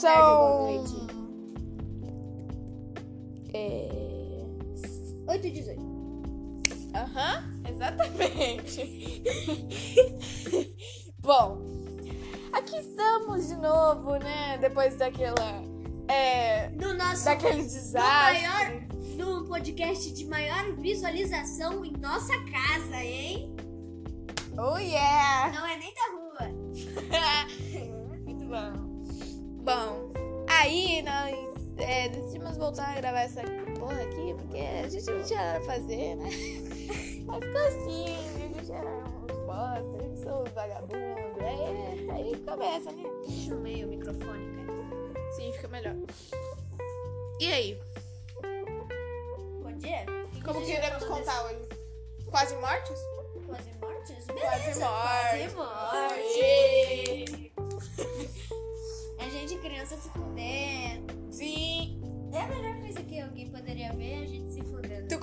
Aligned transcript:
São. 0.00 0.12
tarde, 0.12 0.36
boa 0.36 0.72
noite. 0.72 1.06
É... 3.54 3.88
8 5.28 5.46
e 5.46 5.50
18. 5.50 5.82
Aham, 6.94 7.44
exatamente. 7.68 9.22
Bom, 11.20 11.58
aqui 12.52 12.76
estamos 12.78 13.48
de 13.48 13.56
novo, 13.56 14.16
né? 14.16 14.58
Depois 14.58 14.96
daquela. 14.96 15.62
É. 16.08 16.68
No 16.70 16.94
nosso 16.94 17.24
Daquele 17.24 17.62
desastre. 17.62 18.00
maior, 18.46 18.72
no 19.16 19.44
podcast 19.46 20.12
de 20.12 20.24
maior 20.26 20.72
visualização 20.76 21.84
em 21.84 21.92
nossa 21.92 22.32
casa, 22.44 22.96
hein? 23.02 23.52
Oh 24.58 24.78
yeah! 24.78 25.52
Não 25.52 25.65
voltar 32.66 32.96
a 32.96 33.00
gravar 33.00 33.20
essa 33.20 33.42
porra 33.78 34.02
aqui, 34.02 34.34
porque 34.38 34.58
a 34.58 34.88
gente 34.88 35.08
não 35.08 35.22
tinha 35.22 35.40
nada 35.40 35.58
a 35.58 35.62
fazer, 35.62 36.16
né? 36.16 36.24
Mas 37.26 37.44
ficou 37.44 37.66
assim, 37.66 38.04
a 38.34 38.48
gente 38.58 38.72
era 38.72 38.90
uns 38.90 39.46
bosta, 39.46 39.96
a 39.96 40.02
gente 40.02 40.18
sou 40.20 40.42
uns 40.42 40.50
vagabundos. 40.50 40.96
Aí, 41.44 42.10
aí 42.10 42.36
começa, 42.44 42.90
né? 42.90 43.04
Meio 43.62 43.86
o 43.86 43.90
microfone, 43.90 44.56
cara. 44.56 45.32
Sim, 45.36 45.52
fica 45.52 45.68
melhor. 45.68 45.94
E 47.38 47.52
aí? 47.52 47.80
Bom 49.62 49.72
dia. 49.78 50.04
Como 50.44 50.58
A 50.58 50.62
que 50.62 50.72
iremos 50.72 51.04
contar 51.04 51.44
hoje? 51.44 51.68
Quase 52.28 52.56
mortos? 52.56 52.90
desse- 52.90 53.46
Quase 53.46 53.70
mortes? 53.80 54.26
Quase 54.26 54.32
Beleza. 54.32 54.88
mortos. 54.88 55.88
Quase 55.90 55.96
Aê! 55.96 56.05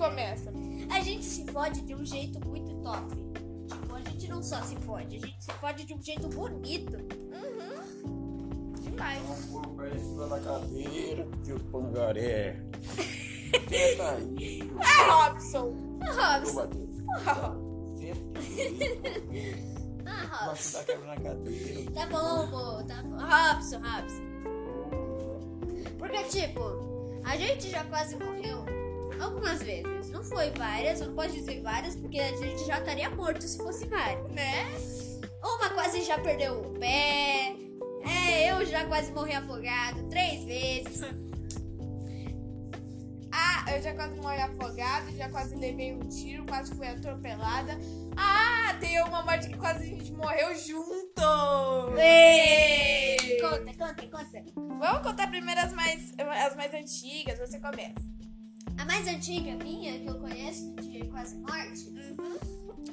Começa. 0.03 0.51
A 0.91 0.99
gente 0.99 1.23
se 1.23 1.45
fode 1.45 1.81
de 1.81 1.95
um 1.95 2.05
jeito 2.05 2.45
muito 2.45 2.75
top. 2.81 3.15
Tipo, 3.67 3.95
a 3.95 4.01
gente 4.01 4.27
não 4.27 4.43
só 4.43 4.61
se 4.61 4.75
fode, 4.77 5.15
a 5.15 5.19
gente 5.19 5.43
se 5.43 5.51
fode 5.53 5.85
de 5.85 5.93
um 5.93 6.01
jeito 6.01 6.27
bonito. 6.27 6.97
Demais. 8.81 9.21
Vamos 9.23 9.45
pôr 9.45 9.65
o 9.65 9.87
em 9.87 9.99
cima 9.99 10.27
da 10.27 10.39
cadeira, 10.41 11.27
tio 11.45 11.59
pangaré. 11.71 12.59
Senta 13.69 14.11
aí. 14.11 14.59
É 14.61 15.11
Robson. 15.11 15.71
Vou 15.71 16.13
Robson. 16.13 16.69
Ah, 20.05 20.45
Robson. 20.47 20.77
dar 20.77 20.85
quebra 20.85 21.07
na 21.07 21.15
cadeira. 21.15 21.91
Tá 21.91 22.05
bom, 22.07 22.47
pô, 22.49 22.83
tá 22.83 23.01
bom. 23.03 23.15
Robson, 23.15 23.79
Robson. 23.79 24.23
Porque, 25.97 26.23
tipo, 26.25 27.21
a 27.23 27.37
gente 27.37 27.69
já 27.69 27.85
quase 27.85 28.17
morreu 28.17 28.65
algumas 29.21 29.63
vezes. 29.63 29.92
Não 30.13 30.23
foi 30.23 30.51
várias, 30.51 31.01
eu 31.01 31.07
não 31.07 31.15
posso 31.15 31.31
dizer 31.31 31.59
várias, 31.63 31.95
porque 31.95 32.19
a 32.19 32.35
gente 32.37 32.63
já 32.65 32.77
estaria 32.77 33.09
morto 33.09 33.41
se 33.41 33.57
fosse 33.57 33.87
várias. 33.87 34.31
Né? 34.31 34.71
Uma 35.43 35.71
quase 35.71 36.03
já 36.03 36.19
perdeu 36.19 36.61
o 36.61 36.79
pé. 36.79 37.55
É, 38.05 38.51
eu 38.51 38.63
já 38.63 38.85
quase 38.85 39.11
morri 39.11 39.33
afogado 39.33 40.07
três 40.09 40.45
vezes. 40.45 41.01
Ah, 43.35 43.65
eu 43.71 43.81
já 43.81 43.95
quase 43.95 44.15
morri 44.17 44.39
afogada, 44.39 45.11
já 45.13 45.27
quase 45.27 45.55
levei 45.55 45.91
um 45.91 46.07
tiro, 46.07 46.45
quase 46.45 46.75
fui 46.75 46.87
atropelada. 46.87 47.75
Ah, 48.15 48.77
tem 48.79 49.01
uma 49.01 49.23
morte 49.23 49.49
que 49.49 49.57
quase 49.57 49.85
a 49.85 49.87
gente 49.87 50.11
morreu 50.11 50.55
junto! 50.55 51.97
Ei! 51.97 53.41
Conta, 53.41 53.73
conta, 53.73 54.07
conta. 54.07 54.43
Vamos 54.55 55.01
contar 55.01 55.31
primeiro 55.31 55.59
as 55.61 55.73
mais, 55.73 56.13
as 56.19 56.55
mais 56.55 56.75
antigas, 56.75 57.39
você 57.39 57.59
começa. 57.59 58.22
A 58.77 58.85
mais 58.85 59.07
antiga 59.07 59.55
minha, 59.63 59.99
que 59.99 60.07
eu 60.07 60.19
conheço 60.19 60.73
de 60.75 61.05
quase 61.07 61.37
morte. 61.37 61.87
Uhum. 61.89 62.37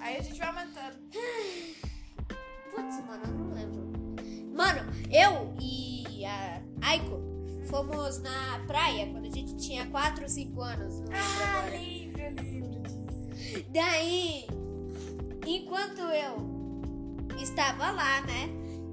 Aí 0.01 0.17
a 0.17 0.23
gente 0.23 0.39
vai 0.39 0.49
aumentando. 0.49 0.97
Putz, 2.71 3.05
mano, 3.07 3.25
eu 3.25 3.33
não 3.33 3.55
lembro. 3.55 3.91
Mano, 4.55 4.81
eu 5.11 5.55
e 5.61 6.25
a 6.25 6.63
Aiko 6.83 7.21
fomos 7.67 8.21
na 8.21 8.61
praia 8.67 9.07
quando 9.07 9.27
a 9.27 9.31
gente 9.31 9.57
tinha 9.57 9.87
4 9.87 10.23
ou 10.23 10.29
5 10.29 10.61
anos. 10.61 10.95
Ah, 11.13 11.59
agora. 11.59 11.71
lembro, 11.71 12.23
lembro 12.43 12.81
disso. 12.81 13.67
Daí, 13.73 14.47
enquanto 15.47 16.01
eu 16.01 17.37
estava 17.41 17.91
lá, 17.91 18.21
né, 18.23 18.49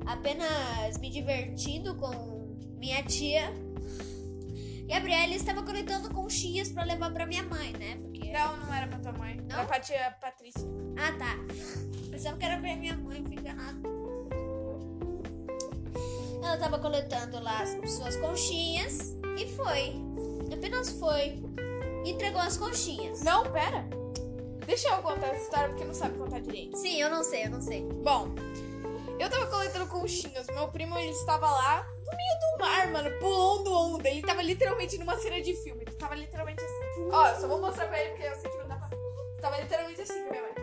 apenas 0.06 0.98
me 1.00 1.10
divertindo 1.10 1.96
com 1.96 2.56
minha 2.80 3.04
tia, 3.04 3.52
Gabriela 4.88 5.36
estava 5.36 5.64
coletando 5.64 6.10
conchinhas 6.14 6.70
pra 6.70 6.84
levar 6.84 7.12
pra 7.12 7.26
minha 7.26 7.44
mãe, 7.44 7.74
né? 7.74 7.98
Porque 8.02 8.32
Não, 8.32 8.58
não 8.58 8.74
era 8.74 8.88
pra 8.88 9.00
tua 9.00 9.12
mãe. 9.12 9.36
Não? 9.36 9.58
Era 9.58 9.66
pra 9.66 9.80
tia 9.82 10.16
Patrícia. 10.22 10.66
Ah, 10.98 11.12
tá. 11.18 11.36
Pensava 12.10 12.38
que 12.38 12.46
era 12.46 12.58
pra 12.58 12.76
minha 12.76 12.96
mãe, 12.96 13.22
fui 13.24 13.36
enganada. 13.36 13.78
Ela 16.42 16.58
tava 16.58 16.80
coletando 16.80 17.40
lá 17.42 17.62
as 17.62 17.92
suas 17.92 18.16
conchinhas 18.16 19.16
e 19.38 19.48
foi. 19.56 19.96
Apenas 20.54 20.92
foi. 20.92 21.44
E 22.06 22.12
entregou 22.12 22.40
as 22.40 22.56
conchinhas. 22.56 23.22
Não, 23.22 23.44
pera. 23.52 23.86
Deixa 24.66 24.88
eu 24.90 25.02
contar 25.02 25.28
essa 25.28 25.44
história 25.44 25.70
porque 25.70 25.84
não 25.84 25.94
sabe 25.94 26.18
contar 26.18 26.40
direito. 26.40 26.78
Sim, 26.78 27.02
eu 27.02 27.10
não 27.10 27.24
sei, 27.24 27.46
eu 27.46 27.50
não 27.50 27.62
sei. 27.62 27.84
Bom, 27.84 28.30
eu 29.20 29.30
tava 29.30 29.48
coletando 29.48 29.88
conchinhas. 29.88 30.48
Meu 30.48 30.70
primo, 30.70 30.98
ele 30.98 31.12
estava 31.12 31.50
lá 31.50 31.86
no 32.10 32.18
meio 32.18 32.40
do 32.40 32.60
mar, 32.60 32.88
mano, 32.92 33.20
pulando 33.20 33.74
onda. 33.74 34.10
Ele 34.10 34.22
tava 34.22 34.42
literalmente 34.42 34.98
numa 34.98 35.18
cena 35.18 35.42
de 35.42 35.54
filme. 35.56 35.84
Ele 35.86 35.96
tava 35.96 36.16
literalmente 36.16 36.64
assim. 36.64 37.10
Ó, 37.12 37.28
eu 37.28 37.36
só 37.42 37.48
vou 37.48 37.62
mostrar 37.62 37.88
pra 37.88 38.00
ele 38.00 38.12
porque 38.12 38.24
eu 38.28 38.36
sei 38.36 38.50
que 38.50 38.58
não 38.58 38.68
dá 38.68 38.76
pra. 38.76 38.90
Tava 39.42 39.58
literalmente 39.62 40.02
assim 40.02 40.24
com 40.24 40.30
a 40.30 40.32
minha 40.32 40.42
mãe. 40.44 40.54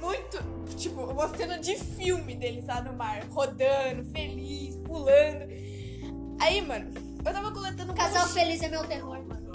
Muito, 0.00 0.38
tipo, 0.76 1.00
uma 1.02 1.28
cena 1.36 1.58
de 1.58 1.76
filme 1.76 2.34
deles 2.36 2.66
lá 2.66 2.80
no 2.80 2.92
mar, 2.92 3.24
rodando, 3.30 4.04
feliz, 4.12 4.76
pulando. 4.76 5.46
Aí, 6.40 6.60
mano, 6.62 6.92
eu 7.18 7.32
tava 7.32 7.50
coletando 7.50 7.92
Casal 7.94 8.26
conchinha. 8.26 8.44
feliz 8.44 8.62
é 8.62 8.68
meu 8.68 8.86
terror, 8.86 9.20
mano. 9.24 9.46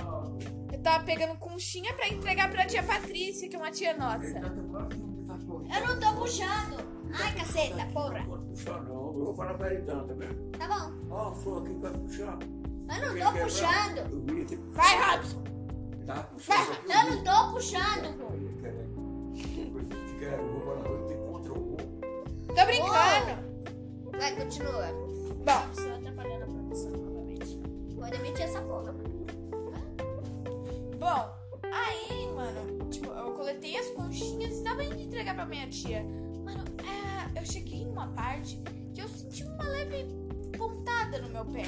Eu 0.73 0.81
tava 0.81 1.03
pegando 1.05 1.37
conchinha 1.37 1.93
pra 1.93 2.07
entregar 2.09 2.49
pra 2.49 2.65
tia 2.65 2.83
Patrícia, 2.83 3.47
que 3.47 3.55
é 3.55 3.59
uma 3.59 3.71
tia 3.71 3.95
nossa. 3.95 4.39
Eu 4.39 5.87
não 5.87 5.99
tô 5.99 6.19
puxando. 6.19 6.90
Ai, 7.13 7.33
caceta, 7.35 7.85
porra. 7.93 8.19
Não 8.27 8.45
puxa 8.45 8.79
não, 8.81 9.07
eu 9.07 9.13
vou 9.25 9.33
falar 9.35 9.53
pra 9.55 9.73
ele 9.73 9.83
tanto, 9.83 10.13
né? 10.15 10.27
Tá 10.57 10.67
bom. 10.67 10.93
Ó, 11.09 11.29
a 11.29 11.33
flor 11.35 11.63
aqui 11.63 11.73
vai 11.75 11.91
puxar. 11.93 12.37
Eu 12.41 13.15
não 13.15 13.31
tô 13.31 13.39
puxando. 13.39 14.45
Que 14.47 14.55
Vai, 14.55 15.11
Robson! 15.15 15.43
tá 16.05 16.23
puxando. 16.23 16.77
Eu 16.89 17.15
não 17.15 17.23
tô 17.23 17.53
puxando, 17.53 18.17
pô. 18.17 18.31
Eu 20.21 20.47
vou 20.47 20.61
falar 20.61 20.81
pra 20.83 20.91
ele 20.91 21.15
contra 21.27 21.51
o 21.51 21.55
voo. 21.55 21.77
Tô 22.47 22.65
brincando! 22.65 23.51
Vai, 24.17 24.35
continua. 24.35 24.87
Bom, 25.45 25.71
Estou 25.71 25.95
atrapalhando 25.95 26.43
a 26.43 26.47
produção 26.47 26.91
novamente. 26.91 27.59
Pode 27.97 28.15
emitir 28.15 28.43
essa 28.45 28.61
porra, 28.61 28.91
mano. 28.91 29.25
bom, 30.99 31.33
aí, 31.71 32.27
mano, 32.35 32.89
tipo, 32.89 33.07
eu 33.11 33.31
coletei 33.33 33.77
as 33.77 33.89
conchinhas 33.91 34.59
e 34.59 34.63
tava 34.63 34.83
indo 34.83 34.99
entregar 34.99 35.33
pra 35.33 35.45
minha 35.45 35.67
tia. 35.69 36.05
Mano, 36.43 36.63
é, 36.79 37.39
eu 37.39 37.45
cheguei 37.45 37.85
numa 37.85 38.07
parte 38.07 38.59
que 38.93 39.01
eu 39.01 39.07
senti 39.09 39.43
uma 39.43 39.63
leve 39.63 40.05
pontada 40.57 41.19
no 41.19 41.29
meu 41.29 41.45
pé. 41.45 41.65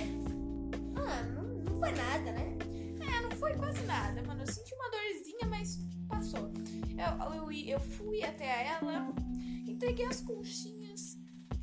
Ah, 0.96 1.24
não, 1.34 1.44
não 1.44 1.80
foi 1.80 1.92
nada, 1.92 2.32
né? 2.32 2.58
É, 3.00 3.22
não 3.22 3.32
foi 3.32 3.56
quase 3.56 3.84
nada, 3.86 4.22
mano. 4.24 4.42
Eu 4.42 4.48
senti 4.48 4.74
uma 4.76 4.90
dorzinha, 4.90 5.48
mas 5.50 5.80
passou. 6.08 6.52
Eu, 6.98 7.34
eu, 7.34 7.52
eu 7.52 7.80
fui 7.80 8.24
até 8.24 8.68
ela, 8.68 9.14
entreguei 9.68 10.06
as 10.06 10.22
conchinhas, 10.22 11.18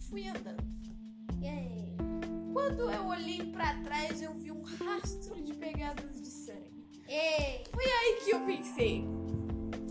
fui 0.08 0.28
andando. 0.28 0.64
E 1.40 1.48
aí? 1.48 1.96
Quando 2.52 2.90
eu 2.90 3.06
olhei 3.06 3.44
pra 3.52 3.80
trás, 3.82 4.20
eu 4.20 4.34
vi 4.34 4.50
um 4.50 4.62
rastro 4.62 5.40
de 5.42 5.54
pegadas 5.54 6.20
de 6.20 6.28
sangue. 6.28 6.86
Ei! 7.06 7.64
Foi 7.72 7.84
aí 7.84 8.20
que 8.24 8.30
eu 8.30 8.40
pensei. 8.44 9.04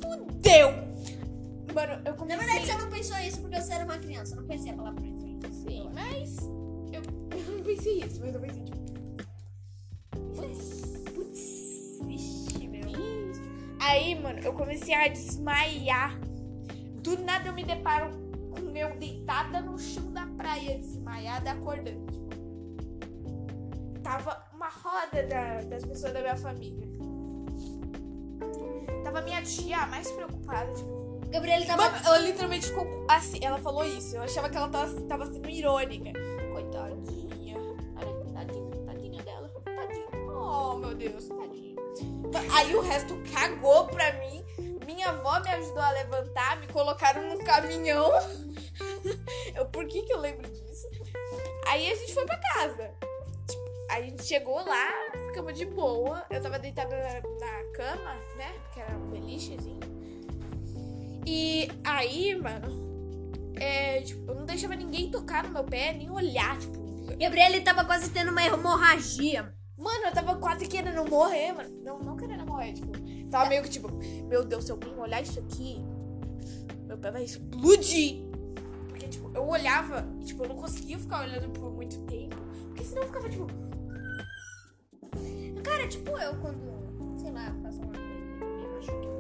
Fudeu! 0.02 0.70
Mano, 1.80 1.94
eu 1.94 2.12
Na 2.12 2.14
comecei... 2.14 2.46
verdade, 2.46 2.66
você 2.66 2.78
não 2.78 2.90
pensou 2.90 3.18
isso 3.20 3.40
porque 3.42 3.62
você 3.62 3.74
era 3.74 3.86
uma 3.86 3.98
criança. 3.98 4.36
Eu 4.36 4.42
não 4.42 4.48
pensei 4.48 4.72
a 4.72 4.76
palavra 4.76 5.06
isso. 5.06 5.30
Sim, 5.64 5.90
mas... 5.94 6.38
Eu, 6.92 7.02
eu 7.38 7.56
não 7.58 7.64
pensei 7.64 8.00
isso, 8.04 8.20
mas 8.20 8.34
eu 8.36 8.42
pensei, 8.42 8.64
tipo... 8.66 8.80
Putz, 11.16 12.00
vixe, 12.06 12.68
meu. 12.68 12.90
Aí, 13.80 14.20
mano, 14.22 14.40
eu 14.40 14.54
comecei 14.54 14.94
a 14.94 15.08
desmaiar. 15.08 16.20
Do 17.02 17.18
nada 17.24 17.48
eu 17.48 17.54
me 17.54 17.64
deparo 17.64 18.10
com 18.52 18.76
eu 18.76 18.98
deitada 18.98 19.62
no 19.62 19.78
chão 19.80 20.12
da 20.12 20.26
praia, 20.26 20.78
desmaiada, 20.78 21.52
acordando. 21.52 22.06
Tipo, 22.12 22.30
tava 24.04 24.46
uma 24.54 24.68
roda 24.68 25.24
da- 25.28 25.62
das 25.62 25.86
pessoas 25.86 26.12
da 26.14 26.20
minha 26.20 26.36
família. 26.36 26.88
Tava 29.04 29.22
minha 29.22 29.42
tia 29.42 29.86
mais 29.88 30.12
preocupada, 30.12 30.74
tipo, 30.74 30.99
Gabriela 31.30 31.66
tava. 31.66 31.84
Mano, 31.84 32.06
ela 32.06 32.18
literalmente 32.20 32.66
ficou 32.68 33.06
assim. 33.08 33.40
Ela 33.44 33.60
falou 33.60 33.86
isso. 33.86 34.16
Eu 34.16 34.24
achava 34.24 34.50
que 34.50 34.58
ela 34.58 34.68
tava, 34.68 35.02
tava 35.02 35.26
sendo 35.26 35.50
irônica. 35.50 36.12
Coitadinha. 36.52 37.56
Olha, 37.98 38.34
tadinha, 38.34 38.86
tadinha 38.86 39.24
dela. 39.24 39.50
Tadinha. 39.64 40.08
Oh, 40.28 40.76
meu 40.76 40.96
Deus, 40.96 41.28
tadinha. 41.28 41.76
Aí 42.54 42.76
o 42.76 42.82
resto 42.82 43.16
cagou 43.34 43.86
pra 43.88 44.14
mim. 44.14 44.44
Minha 44.86 45.10
avó 45.10 45.40
me 45.40 45.50
ajudou 45.50 45.84
a 45.84 45.92
levantar, 45.92 46.60
me 46.60 46.68
colocaram 46.68 47.30
num 47.30 47.38
caminhão. 47.44 48.10
Eu, 49.56 49.66
por 49.66 49.86
que 49.86 50.04
que 50.04 50.14
eu 50.14 50.20
lembro 50.20 50.50
disso? 50.50 50.88
Aí 51.68 51.92
a 51.92 51.96
gente 51.96 52.14
foi 52.14 52.26
pra 52.26 52.38
casa. 52.38 52.92
Tipo, 53.48 53.70
a 53.90 54.02
gente 54.02 54.24
chegou 54.24 54.56
lá, 54.56 54.90
ficamos 55.28 55.54
de 55.58 55.66
boa. 55.66 56.26
Eu 56.30 56.42
tava 56.42 56.58
deitada 56.60 56.96
na, 56.96 57.14
na 57.14 57.64
cama, 57.74 58.16
né? 58.38 58.54
Porque 58.64 58.80
era 58.80 58.96
um 58.96 59.10
beliche, 59.10 59.56
assim. 59.56 59.80
E 61.26 61.70
aí, 61.84 62.36
mano, 62.36 63.32
é, 63.56 64.02
tipo, 64.02 64.32
eu 64.32 64.36
não 64.36 64.46
deixava 64.46 64.76
ninguém 64.76 65.12
tocar 65.12 65.44
no 65.44 65.52
meu 65.52 65.64
pé, 65.64 65.94
nem 65.94 66.10
olhar, 66.10 66.58
tipo. 66.58 66.80
Gabriela 67.20 67.60
tava 67.62 67.84
quase 67.86 68.10
tendo 68.12 68.32
uma 68.32 68.44
hemorragia. 68.44 69.54
Mano, 69.78 70.06
eu 70.06 70.12
tava 70.12 70.36
quase 70.38 70.68
querendo 70.68 71.10
morrer, 71.10 71.54
mano. 71.54 71.70
Não, 71.84 72.00
não 72.00 72.18
querendo 72.18 72.46
morrer, 72.46 72.74
tipo. 72.74 72.92
Tava 73.30 73.50
meio 73.50 73.64
que 73.64 73.70
tipo, 73.70 73.90
meu 74.28 74.44
Deus, 74.44 74.66
se 74.66 74.72
alguém 74.72 74.98
olhar 74.98 75.22
isso 75.22 75.40
aqui, 75.40 75.78
meu 76.86 76.98
pé 76.98 77.12
vai 77.12 77.24
explodir. 77.24 78.24
Porque, 78.88 79.08
tipo, 79.08 79.32
eu 79.36 79.48
olhava 79.48 80.08
e, 80.20 80.26
tipo, 80.26 80.44
eu 80.44 80.50
não 80.50 80.56
conseguia 80.56 80.98
ficar 80.98 81.22
olhando 81.22 81.50
por 81.52 81.72
muito 81.72 82.00
tempo. 82.06 82.36
Porque 82.68 82.84
senão 82.84 83.04
eu 83.04 83.08
ficava, 83.08 83.30
tipo, 83.30 83.48
Cara, 85.64 85.88
tipo 85.88 86.10
eu 86.18 86.36
quando, 86.36 87.20
sei 87.20 87.32
lá, 87.32 87.54
faço 87.62 87.82
uma 87.82 87.94
coisa 87.94 88.10
me 88.56 88.68
machuque. 88.68 89.19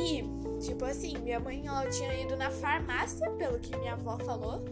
Aí, 0.00 0.24
tipo 0.60 0.84
assim, 0.84 1.16
minha 1.18 1.38
mãe 1.40 1.66
ela 1.66 1.88
tinha 1.90 2.14
ido 2.20 2.36
na 2.36 2.50
farmácia, 2.50 3.30
pelo 3.32 3.58
que 3.58 3.76
minha 3.76 3.92
avó 3.94 4.18
falou, 4.18 4.64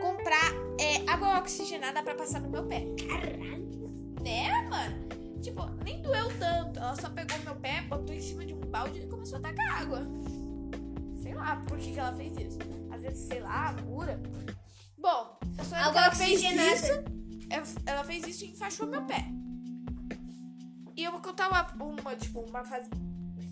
comprar 0.00 0.52
é, 0.80 1.08
água 1.10 1.38
oxigenada 1.40 2.02
pra 2.02 2.14
passar 2.14 2.40
no 2.40 2.48
meu 2.50 2.64
pé. 2.66 2.84
Caralho. 3.08 3.88
Né, 4.22 4.68
mano? 4.68 5.08
Tipo, 5.40 5.66
nem 5.84 6.02
doeu 6.02 6.28
tanto. 6.38 6.78
Ela 6.78 6.96
só 6.96 7.08
pegou 7.10 7.38
meu 7.44 7.54
pé, 7.56 7.82
botou 7.82 8.14
em 8.14 8.20
cima 8.20 8.44
de 8.44 8.52
um 8.54 8.60
balde 8.60 9.00
e 9.00 9.06
começou 9.06 9.38
a 9.38 9.40
tacar 9.42 9.82
água. 9.82 10.02
Sei 11.22 11.34
lá 11.34 11.56
por 11.66 11.78
que, 11.78 11.92
que 11.92 11.98
ela 12.00 12.12
fez 12.14 12.32
isso. 12.36 12.58
Às 12.90 13.02
vezes, 13.02 13.26
sei 13.28 13.40
lá, 13.40 13.74
cura. 13.74 14.20
Bom, 14.98 15.38
eu 15.58 15.64
só 15.64 15.76
Água 15.76 16.02
ela 16.06 16.14
fez 16.14 16.32
oxigenada. 16.40 16.72
isso. 16.74 16.92
ela- 17.50 17.64
Ela 17.86 18.04
fez 18.04 18.26
isso 18.26 18.44
e 18.44 18.48
enfaixou 18.50 18.86
meu 18.88 19.02
pé. 19.04 19.24
E 20.96 21.04
eu 21.04 21.12
vou 21.12 21.20
contar 21.20 21.48
uma, 21.48 21.84
uma, 21.84 22.16
tipo, 22.16 22.40
uma 22.40 22.64
fase. 22.64 22.90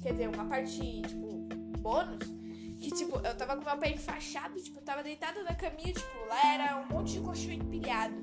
Quer 0.07 0.13
dizer, 0.13 0.29
uma 0.29 0.45
parte, 0.45 1.03
tipo, 1.03 1.49
bônus. 1.81 2.33
Que, 2.79 2.93
tipo, 2.93 3.19
eu 3.27 3.37
tava 3.37 3.57
com 3.57 3.65
meu 3.65 3.77
pé 3.77 3.91
enfaixado, 3.91 4.55
tipo, 4.63 4.79
eu 4.79 4.85
tava 4.85 5.03
deitada 5.03 5.43
na 5.43 5.53
caminha, 5.53 5.93
tipo, 5.93 6.29
lá 6.29 6.55
era 6.55 6.77
um 6.77 6.95
monte 6.95 7.15
de 7.15 7.21
colchão 7.23 7.51
empilhado. 7.51 8.15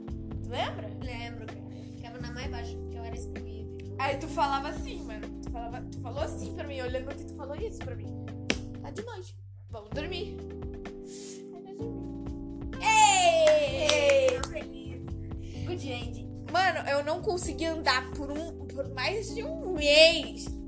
Tu 0.42 0.50
lembra? 0.50 0.88
Lembro, 1.04 1.46
cara. 1.46 1.62
Ficava 1.94 2.20
na 2.20 2.32
mais 2.32 2.50
baixa, 2.50 2.78
porque 2.78 2.98
eu 2.98 3.04
era 3.04 3.14
excluída. 3.14 3.70
Aí 4.00 4.18
tu 4.18 4.30
falava 4.30 4.70
assim, 4.70 5.04
mano. 5.04 5.28
Tu, 5.42 5.52
falava, 5.52 5.82
tu 5.92 6.00
falou 6.00 6.22
assim 6.22 6.56
pra 6.56 6.66
mim, 6.66 6.80
olhando 6.80 7.10
aqui, 7.10 7.26
tu 7.26 7.36
falou 7.36 7.56
isso 7.58 7.80
pra 7.80 7.98
mim. 7.98 8.08
Tá 8.82 8.90
de 8.90 9.04
noite. 9.04 9.38
Vamos 9.70 9.90
dormir. 9.90 10.38
Aí 11.54 11.64
nós 11.64 11.78
dormimos. 11.78 12.80
Ei! 12.82 14.40
Feliz. 14.50 15.66
Good 15.66 15.92
end. 15.92 16.30
Mano, 16.50 16.90
eu 16.90 17.04
não 17.04 17.22
consegui 17.22 17.66
andar 17.66 18.10
por 18.12 18.32
um 18.32 18.66
por 18.68 18.88
mais 18.94 19.36
de 19.36 19.44
um 19.44 19.74
mês. 19.74 20.63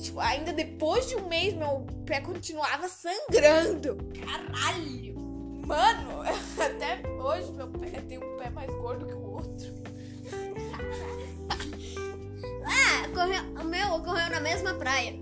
Tipo, 0.00 0.20
ainda 0.20 0.52
depois 0.52 1.06
de 1.08 1.16
um 1.16 1.28
mês, 1.28 1.54
meu 1.54 1.86
pé 2.06 2.20
continuava 2.20 2.88
sangrando. 2.88 3.98
Caralho! 4.18 5.14
Mano, 5.66 6.22
até 6.58 7.02
hoje 7.20 7.52
meu 7.52 7.68
pé 7.68 8.00
tem 8.00 8.18
um 8.18 8.36
pé 8.38 8.50
mais 8.50 8.70
gordo 8.70 9.06
que 9.06 9.14
o 9.14 9.32
outro. 9.32 9.74
Ah, 12.72 13.08
correu, 13.08 13.42
o 13.60 13.64
meu 13.64 13.94
ocorreu 13.94 14.30
na 14.30 14.40
mesma 14.40 14.74
praia. 14.74 15.14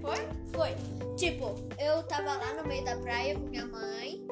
Foi? 0.00 0.16
Foi. 0.52 0.74
Tipo, 1.16 1.54
eu 1.78 2.02
tava 2.04 2.34
lá 2.34 2.54
no 2.54 2.66
meio 2.66 2.84
da 2.84 2.96
praia 2.96 3.34
com 3.34 3.46
minha 3.46 3.66
mãe 3.66 4.26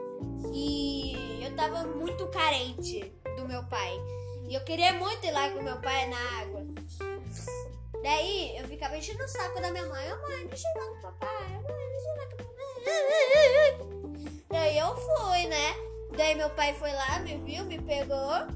e 0.53 1.45
eu 1.45 1.55
tava 1.55 1.85
muito 1.85 2.27
carente 2.29 3.13
do 3.37 3.47
meu 3.47 3.63
pai. 3.65 3.93
E 4.49 4.55
eu 4.55 4.61
queria 4.63 4.93
muito 4.95 5.25
ir 5.25 5.33
lá 5.33 5.51
com 5.51 5.63
meu 5.63 5.81
pai 5.81 6.09
na 6.09 6.41
água. 6.41 6.74
Daí 8.05 8.55
eu 8.59 8.69
ficava 8.69 8.99
enchendo 8.99 9.25
o 9.25 9.29
saco 9.29 9.63
da 9.63 9.71
minha 9.71 9.87
mãe. 9.87 10.13
Ô 10.13 10.21
mãe, 10.29 10.47
deixa 10.47 10.69
eu 10.77 10.83
lá 10.83 10.91
com 10.95 11.01
papai. 11.01 11.49
Mãe, 11.49 11.89
deixa 11.91 12.09
eu 12.11 12.17
lá 12.19 12.27
com 12.27 12.37
papai. 12.37 14.05
Daí 14.51 14.79
eu 14.79 14.95
fui, 14.95 15.47
né? 15.49 15.75
Daí 16.15 16.35
meu 16.35 16.51
pai 16.51 16.75
foi 16.75 16.93
lá, 16.93 17.19
me 17.21 17.39
viu, 17.39 17.65
me 17.65 17.81
pegou. 17.81 18.47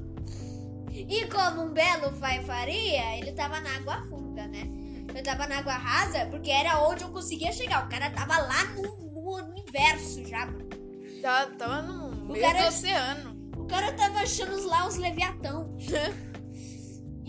E 0.91 1.25
como 1.25 1.63
um 1.63 1.73
belo 1.73 2.11
pai 2.19 2.43
faria, 2.43 3.17
ele 3.17 3.31
tava 3.31 3.59
na 3.59 3.75
água 3.77 4.03
funda, 4.03 4.47
né? 4.47 4.69
Eu 5.15 5.23
tava 5.23 5.47
na 5.47 5.57
água 5.57 5.73
rasa 5.73 6.27
porque 6.27 6.51
era 6.51 6.83
onde 6.87 7.03
eu 7.03 7.09
conseguia 7.09 7.51
chegar. 7.51 7.87
O 7.87 7.89
cara 7.89 8.11
tava 8.11 8.37
lá 8.37 8.65
no, 8.75 8.97
no 9.11 9.35
universo 9.35 10.23
já. 10.25 10.47
Tava, 11.23 11.51
tava 11.55 11.81
no 11.81 12.11
meio 12.27 12.45
cara- 12.45 12.61
do 12.61 12.67
oceano. 12.67 13.51
O 13.57 13.65
cara 13.65 13.91
tava 13.93 14.19
achando 14.19 14.63
lá 14.67 14.85
os 14.87 14.95
leviatão. 14.95 15.75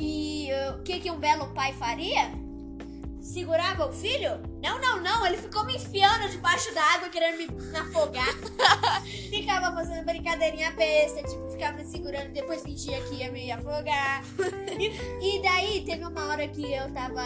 e 0.01 0.49
uh, 0.53 0.79
o 0.79 0.83
que, 0.83 0.99
que 1.01 1.11
um 1.11 1.19
belo 1.19 1.49
pai 1.49 1.73
faria? 1.75 2.33
Segurava 3.21 3.87
o 3.87 3.93
filho? 3.93 4.41
Não, 4.63 4.81
não, 4.81 5.01
não. 5.01 5.27
Ele 5.27 5.37
ficou 5.37 5.65
me 5.65 5.77
enfiando 5.77 6.29
debaixo 6.31 6.75
da 6.75 6.83
água, 6.83 7.09
querendo 7.11 7.37
me, 7.39 7.77
afogar. 7.77 8.35
ficava 9.31 9.73
fazendo 9.73 10.05
brincadeirinha 10.05 10.73
besta, 10.73 11.23
tipo, 11.23 11.51
ficava 11.51 11.77
me 11.77 11.85
segurando, 11.85 12.33
depois 12.33 12.63
fingia 12.63 13.01
que 13.03 13.17
ia 13.17 13.31
me 13.31 13.53
afogar. 13.53 14.25
e, 14.81 15.37
e 15.37 15.43
daí 15.43 15.85
teve 15.85 16.05
uma 16.05 16.27
hora 16.27 16.49
que 16.49 16.73
eu 16.73 16.91
tava 16.93 17.23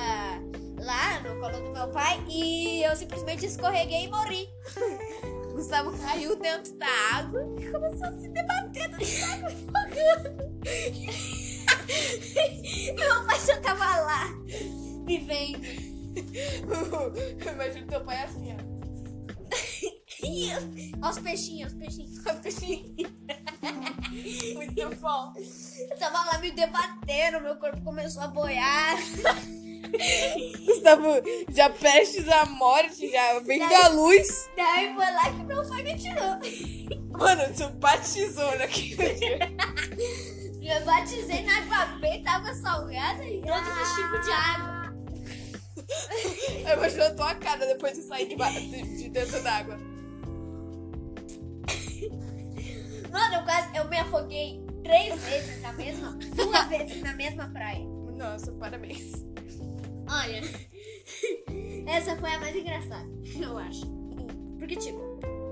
lá 0.78 1.20
no 1.20 1.40
colo 1.40 1.60
do 1.60 1.70
meu 1.70 1.88
pai 1.88 2.22
e 2.28 2.82
eu 2.82 2.94
simplesmente 2.96 3.46
escorreguei 3.46 4.04
e 4.04 4.08
morri. 4.08 4.48
Gustavo 5.54 5.96
caiu 5.98 6.36
dentro 6.36 6.74
da 6.74 6.88
água 7.12 7.40
e 7.58 7.70
começou 7.70 8.08
a 8.08 8.12
se 8.18 8.28
debater 8.28 8.88
da 8.88 9.32
água 9.32 9.48
afogando. 9.48 10.44
meu 12.94 13.26
pai 13.26 13.40
só 13.40 13.56
tava 13.60 13.96
lá, 14.00 14.28
me 15.04 15.18
vendo. 15.18 15.94
Imagina 17.52 17.86
teu 17.86 18.04
pai 18.04 18.22
assim, 18.22 18.52
ó. 18.52 18.64
Olha 21.02 21.10
os 21.10 21.18
peixinhos, 21.18 21.72
os 21.72 21.78
peixinhos. 21.78 22.18
Os 22.18 22.40
peixinhos. 22.40 23.10
Muito 24.54 24.96
bom. 24.96 25.32
Eu 25.90 25.96
tava 25.98 26.24
lá 26.24 26.38
me 26.38 26.50
debatendo, 26.52 27.40
meu 27.40 27.56
corpo 27.56 27.82
começou 27.82 28.22
a 28.22 28.28
boiar. 28.28 28.96
Gustavo 30.64 31.08
já 31.50 31.68
prestes 31.70 32.28
à 32.28 32.46
morte, 32.46 33.10
já 33.10 33.38
vem 33.40 33.60
da 33.60 33.88
luz. 33.88 34.48
Daí 34.56 34.94
foi 34.94 35.10
lá 35.12 35.30
que 35.30 35.44
meu 35.44 35.68
pai 35.68 35.82
me 35.82 35.98
tirou. 35.98 36.38
Mano, 37.18 37.54
tu 37.54 37.68
batizou 37.78 38.58
naquele 38.58 39.38
Eu 40.66 40.84
batizei 40.84 41.42
na 41.44 41.58
água 41.58 41.98
benta, 41.98 42.30
água 42.30 42.54
salgada 42.54 43.24
e 43.24 43.36
outros 43.36 43.52
Ah. 43.52 43.94
tipos 43.96 44.24
de 44.26 44.32
água. 44.32 44.74
Imagina 46.74 47.06
a 47.08 47.14
tua 47.14 47.34
cara 47.34 47.66
depois 47.66 47.94
de 47.96 48.02
sair 48.02 48.28
de, 48.28 48.36
ba- 48.36 48.50
de- 48.50 48.96
de 48.96 49.08
dentro 49.10 49.42
d'água. 49.42 49.76
Mano, 53.12 53.34
eu 53.34 53.42
quase 53.44 53.76
eu 53.76 53.84
me 53.88 53.96
afoguei 53.98 54.64
três 54.82 55.20
vezes 55.22 55.62
na 55.62 55.72
mesma, 55.74 56.12
duas 56.34 56.66
vezes 56.68 57.02
na 57.02 57.12
mesma 57.14 57.48
praia. 57.50 57.84
Nossa, 58.16 58.50
parabéns. 58.52 59.12
Olha, 60.08 60.40
essa 61.86 62.16
foi 62.16 62.30
a 62.34 62.40
mais 62.40 62.56
engraçada, 62.56 63.06
eu 63.40 63.58
acho. 63.58 63.86
Porque, 64.58 64.76
tipo, 64.76 64.98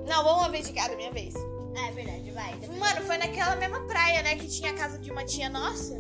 Não, 0.07 0.25
vamos 0.25 0.43
uma 0.43 0.49
vez 0.51 0.67
de 0.67 0.73
cada, 0.73 0.97
minha 0.97 1.13
vez. 1.13 1.35
É 1.77 1.91
verdade, 1.93 2.31
vai. 2.33 2.55
depois- 2.59 2.79
Mano, 2.79 3.01
foi 3.07 3.19
naquela 3.19 3.57
mesma 3.57 3.81
praia, 3.87 4.23
né? 4.23 4.37
Que 4.37 4.49
tinha 4.49 4.71
a 4.71 4.75
casa 4.75 4.99
de 4.99 5.11
uma 5.11 5.25
tia 5.25 5.49
nossa. 5.49 5.95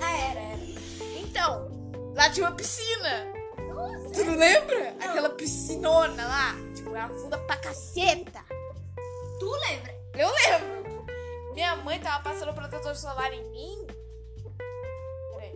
Ah, 0.00 0.16
era, 0.30 0.40
era. 0.40 0.60
Então, 1.20 2.12
lá 2.14 2.30
tinha 2.30 2.46
uma 2.48 2.56
piscina. 2.56 3.26
Nossa, 3.68 4.10
Tu 4.10 4.24
não 4.24 4.36
lembra? 4.36 4.90
Aquela 5.00 5.30
piscinona 5.30 6.26
lá. 6.26 6.54
Tipo, 6.74 6.94
era 6.94 7.08
funda 7.08 7.38
pra 7.38 7.56
caceta. 7.56 8.40
tu 9.38 9.50
lembra? 9.68 9.94
Eu 10.14 10.28
lembro. 10.30 10.84
Minha 11.54 11.76
mãe 11.76 12.00
tava 12.00 12.22
passando 12.22 12.52
protetor 12.54 12.94
solar 12.96 13.32
em 13.32 13.48
mim. 13.50 13.86
Peraí. 15.30 15.54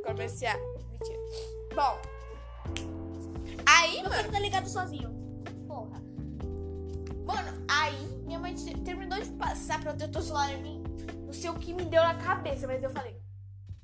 Comecei 0.04 0.48
a. 0.48 0.56
Mentira. 0.90 1.18
Bom. 1.74 1.98
Aí, 3.96 4.02
Meu 4.02 4.10
mano. 4.10 4.30
tá 4.32 4.38
ligado 4.40 4.68
sozinho. 4.68 5.10
Porra. 5.66 6.02
Mano, 7.24 7.64
aí 7.68 7.96
minha 8.24 8.38
mãe 8.38 8.54
te- 8.54 8.76
terminou 8.80 9.20
de 9.20 9.30
passar 9.32 9.80
protetor 9.80 10.22
solar 10.22 10.52
em 10.54 10.62
mim. 10.62 10.82
Não 11.24 11.32
sei 11.32 11.50
o 11.50 11.54
que 11.54 11.72
me 11.72 11.84
deu 11.84 12.02
na 12.02 12.14
cabeça, 12.14 12.66
mas 12.66 12.82
eu 12.82 12.90
falei. 12.90 13.16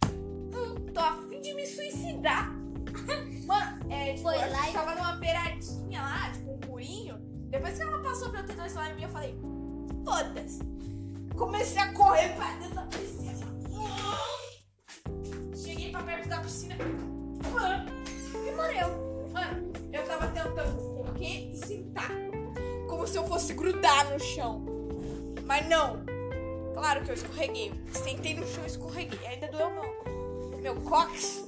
Hum, 0.06 0.86
tô 0.92 1.00
a 1.00 1.16
fim 1.28 1.40
de 1.40 1.54
me 1.54 1.66
suicidar. 1.66 2.52
Mano, 3.46 3.92
é, 3.92 4.12
tipo, 4.12 4.22
Foi 4.28 4.36
a 4.42 4.46
lá 4.46 4.70
e- 4.70 4.72
tava 4.72 4.94
numa 4.94 5.12
beiradinha 5.16 6.00
lá, 6.02 6.30
tipo, 6.30 6.50
um 6.52 6.60
murinho. 6.70 7.18
Depois 7.50 7.76
que 7.76 7.82
ela 7.82 8.02
passou 8.02 8.34
eu 8.34 8.46
ter 8.46 8.54
dois 8.56 8.76
em 8.76 8.94
mim, 8.94 9.02
eu 9.02 9.08
falei, 9.08 9.38
foda-se. 10.04 10.60
Comecei 11.36 11.78
a 11.82 11.92
correr 11.92 12.34
pra 12.36 12.52
dentro 12.58 12.74
da 12.74 12.82
piscina. 12.86 13.46
Cheguei 15.56 15.90
pra 15.90 16.02
perto 16.02 16.28
da 16.28 16.40
piscina. 16.40 16.76
Mano, 17.52 17.90
e 18.46 18.52
morreu. 18.54 19.11
Mano, 19.32 19.72
eu 19.92 20.04
tava 20.04 20.28
tentando 20.28 20.76
correr 20.94 21.50
e 21.50 21.56
sentar. 21.56 22.10
Como 22.88 23.06
se 23.06 23.16
eu 23.16 23.26
fosse 23.26 23.54
grudar 23.54 24.10
no 24.10 24.20
chão. 24.20 24.64
Mas 25.44 25.66
não. 25.68 26.04
Claro 26.74 27.02
que 27.04 27.10
eu 27.10 27.14
escorreguei. 27.14 27.72
Sentei 27.92 28.34
no 28.34 28.46
chão 28.46 28.62
e 28.64 28.66
escorreguei. 28.66 29.18
Ainda 29.26 29.48
doeu 29.48 29.70
meu, 29.70 30.60
meu 30.60 30.74
cox. 30.82 31.44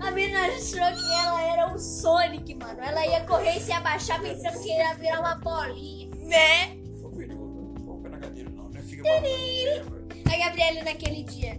A 0.00 0.10
menina 0.10 0.46
achou 0.46 0.78
que 0.78 1.12
ela 1.14 1.42
era 1.42 1.74
o 1.74 1.78
Sonic, 1.78 2.54
mano. 2.54 2.80
Ela 2.80 3.06
ia 3.06 3.24
correr 3.24 3.56
e 3.56 3.60
se 3.60 3.72
abaixar 3.72 4.20
pensando 4.20 4.62
que 4.62 4.68
ia 4.68 4.94
virar 4.94 5.20
uma 5.20 5.34
bolinha. 5.36 6.08
Né? 6.16 6.78
Ô, 7.02 7.10
filho, 7.10 7.34
não 7.84 8.00
na 8.00 8.18
cadeira 8.18 8.50
não, 8.50 8.68
né? 8.68 8.80
Fica. 8.82 9.02
A 9.08 10.38
Gabriela 10.38 10.84
naquele 10.84 11.24
dia. 11.24 11.58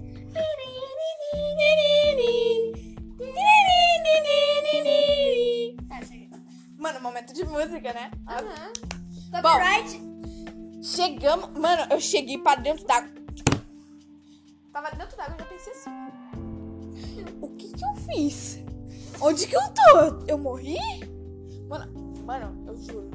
Mano, 6.89 7.01
momento 7.01 7.31
de 7.34 7.43
música, 7.46 7.93
né? 7.93 8.10
Aham. 8.27 8.74
Copyright. 9.29 10.01
Chegamos. 10.81 11.51
Mano, 11.51 11.86
eu 11.91 12.01
cheguei 12.01 12.39
pra 12.39 12.55
dentro 12.55 12.84
d'água. 12.88 13.12
Tava 14.74 14.89
dentro 14.98 15.15
d'água 15.15 15.36
e 15.36 15.39
já 15.39 15.46
pensei 15.46 15.74
assim. 15.74 15.91
O 17.41 17.50
que 17.50 17.72
que 17.74 17.86
eu 17.86 17.93
fiz? 18.08 18.58
Onde 19.22 19.46
que 19.46 19.55
eu 19.55 19.62
tô? 19.62 20.25
Eu 20.27 20.39
morri? 20.39 20.79
Mano, 21.67 22.24
mano, 22.25 22.67
eu 22.67 22.75
juro. 22.77 23.12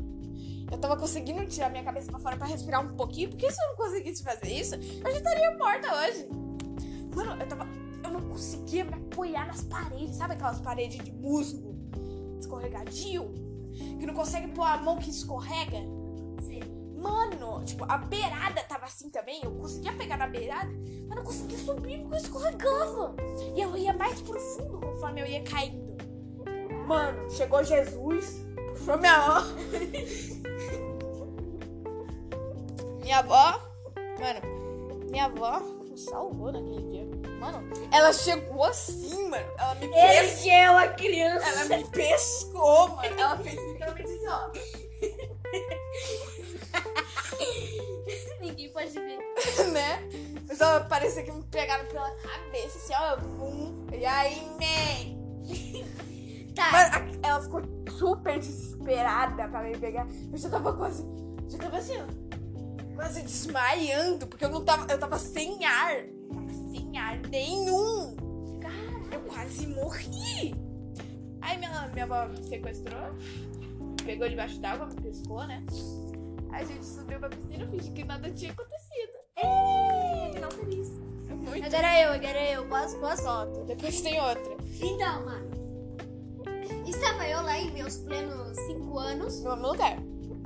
Eu 0.71 0.79
tava 0.79 0.97
conseguindo 0.97 1.45
tirar 1.49 1.69
minha 1.69 1.83
cabeça 1.83 2.13
pra 2.13 2.21
fora 2.21 2.37
pra 2.37 2.47
respirar 2.47 2.81
um 2.81 2.95
pouquinho, 2.95 3.31
porque 3.31 3.51
se 3.51 3.61
eu 3.61 3.69
não 3.71 3.77
conseguisse 3.77 4.23
fazer 4.23 4.53
isso, 4.53 4.77
eu 4.77 5.11
já 5.11 5.19
estaria 5.19 5.59
morta 5.59 5.93
hoje. 5.97 6.29
Mano, 7.13 7.43
eu 7.43 7.49
tava. 7.49 7.67
Eu 8.05 8.11
não 8.13 8.21
conseguia 8.29 8.85
me 8.85 8.95
apoiar 8.95 9.49
nas 9.49 9.63
paredes, 9.63 10.15
sabe 10.15 10.35
aquelas 10.35 10.61
paredes 10.61 11.05
de 11.05 11.11
musgo 11.11 11.75
escorregadio? 12.39 13.44
Que 13.99 14.07
não 14.07 14.15
consegue 14.15 14.49
pôr 14.49 14.65
a 14.65 14.77
mão 14.77 14.99
que 14.99 15.11
escorrega? 15.11 15.79
Sim. 16.41 16.61
Mano, 16.97 17.63
tipo, 17.65 17.85
a 17.85 17.99
beirada 17.99 18.63
tava 18.63 18.87
assim 18.87 19.11
também. 19.11 19.41
Eu 19.43 19.53
conseguia 19.53 19.93
pegar 19.93 20.17
na 20.17 20.27
beirada, 20.27 20.73
mas 21.07 21.17
não 21.17 21.25
conseguia 21.25 21.59
subir 21.59 22.01
porque 22.01 22.15
eu 22.15 22.21
escorregava. 22.21 23.15
E 23.55 23.61
eu 23.61 23.77
ia 23.77 23.93
mais 23.93 24.23
profundo 24.23 24.81
conforme 24.81 25.21
eu 25.21 25.27
ia 25.27 25.43
caindo. 25.43 25.85
Mano, 26.87 27.31
chegou 27.31 27.65
Jesus, 27.65 28.45
puxou 28.73 28.99
minha 28.99 29.19
mão. 29.19 29.45
minha 33.03 33.19
avó, 33.19 33.61
mano, 34.19 34.41
minha 35.11 35.27
avó 35.27 35.61
me 35.89 35.97
salvou 35.97 36.51
naquele 36.53 36.83
dia. 36.91 37.14
Mano, 37.45 37.63
ela 37.93 38.11
chegou 38.11 38.65
assim, 38.65 39.29
mano. 39.29 39.45
Ela 39.59 39.75
me 39.75 39.89
pescou. 39.89 40.09
Ergueu 40.09 40.79
a 40.79 40.89
criança. 40.89 41.47
Ela 41.47 41.77
me 41.77 41.85
pescou, 41.91 42.89
mano. 42.89 43.21
Ela 43.21 43.37
fez 43.37 43.55
literalmente 43.55 44.09
assim, 44.09 44.27
ó. 44.29 44.51
Ninguém 48.41 48.73
pode 48.73 48.93
ver. 48.93 49.19
né? 49.73 50.09
Mas 50.49 50.59
ela 50.59 50.81
parecia 50.85 51.23
que 51.23 51.33
me 51.33 51.43
pegaram 51.43 51.85
pela 51.85 52.11
cabeça, 52.13 52.79
assim, 52.79 52.95
ó. 52.95 53.17
Vum. 53.17 53.87
E 53.93 54.07
aí, 54.07 54.41
man? 54.53 55.15
Tá. 56.55 56.71
Mano, 56.73 57.21
ela 57.23 57.43
ficou 57.43 57.63
super 57.99 58.39
desesperada 58.39 59.49
pra 59.49 59.61
me 59.61 59.77
pegar. 59.77 60.07
Eu 60.33 60.39
já 60.39 60.49
tava 60.49 60.73
quase. 60.73 61.05
Já 61.51 61.59
tava 61.59 61.77
assim, 61.77 61.99
ó. 62.01 62.95
Quase 62.95 63.21
desmaiando, 63.21 64.27
porque 64.29 64.47
eu 64.47 64.49
não 64.49 64.65
tava. 64.65 64.91
Eu 64.91 64.99
tava 64.99 65.19
sem 65.19 65.63
ar. 65.67 66.07
Tava 66.95 66.99
sem 66.99 66.99
ar 66.99 67.19
nenhum. 67.29 68.17
Eu 69.13 69.21
quase 69.29 69.67
morri. 69.67 70.55
Aí 71.41 71.59
minha, 71.59 71.89
minha 71.93 72.05
avó 72.05 72.27
me 72.27 72.43
sequestrou, 72.43 73.15
pegou 74.05 74.29
debaixo 74.29 74.59
d'água, 74.61 74.87
me 74.87 74.95
pescou, 74.95 75.45
né? 75.47 75.63
A 76.51 76.65
gente 76.65 76.85
subiu 76.85 77.19
pra 77.19 77.29
piscina, 77.29 77.67
fingi 77.67 77.91
que 77.91 78.05
nada 78.05 78.31
tinha 78.31 78.53
acontecido. 78.53 79.13
Ei, 79.37 80.33
final 80.33 80.51
feliz. 80.53 80.89
É 81.29 81.35
muito 81.35 81.67
Agora 81.67 82.01
eu, 82.01 82.13
agora 82.13 82.51
eu. 82.51 82.67
Posso, 82.67 82.99
posso? 82.99 83.23
foto. 83.23 83.65
Depois 83.65 84.01
tem 84.01 84.21
outra. 84.21 84.57
Então, 84.81 85.25
mano. 85.25 85.51
Estava 86.87 87.29
eu 87.29 87.43
lá 87.43 87.59
em 87.59 87.71
meus 87.73 87.97
plenos 87.99 88.57
5 88.57 88.99
anos. 88.99 89.41
No 89.43 89.51
mesmo 89.57 89.69
lugar. 89.69 89.99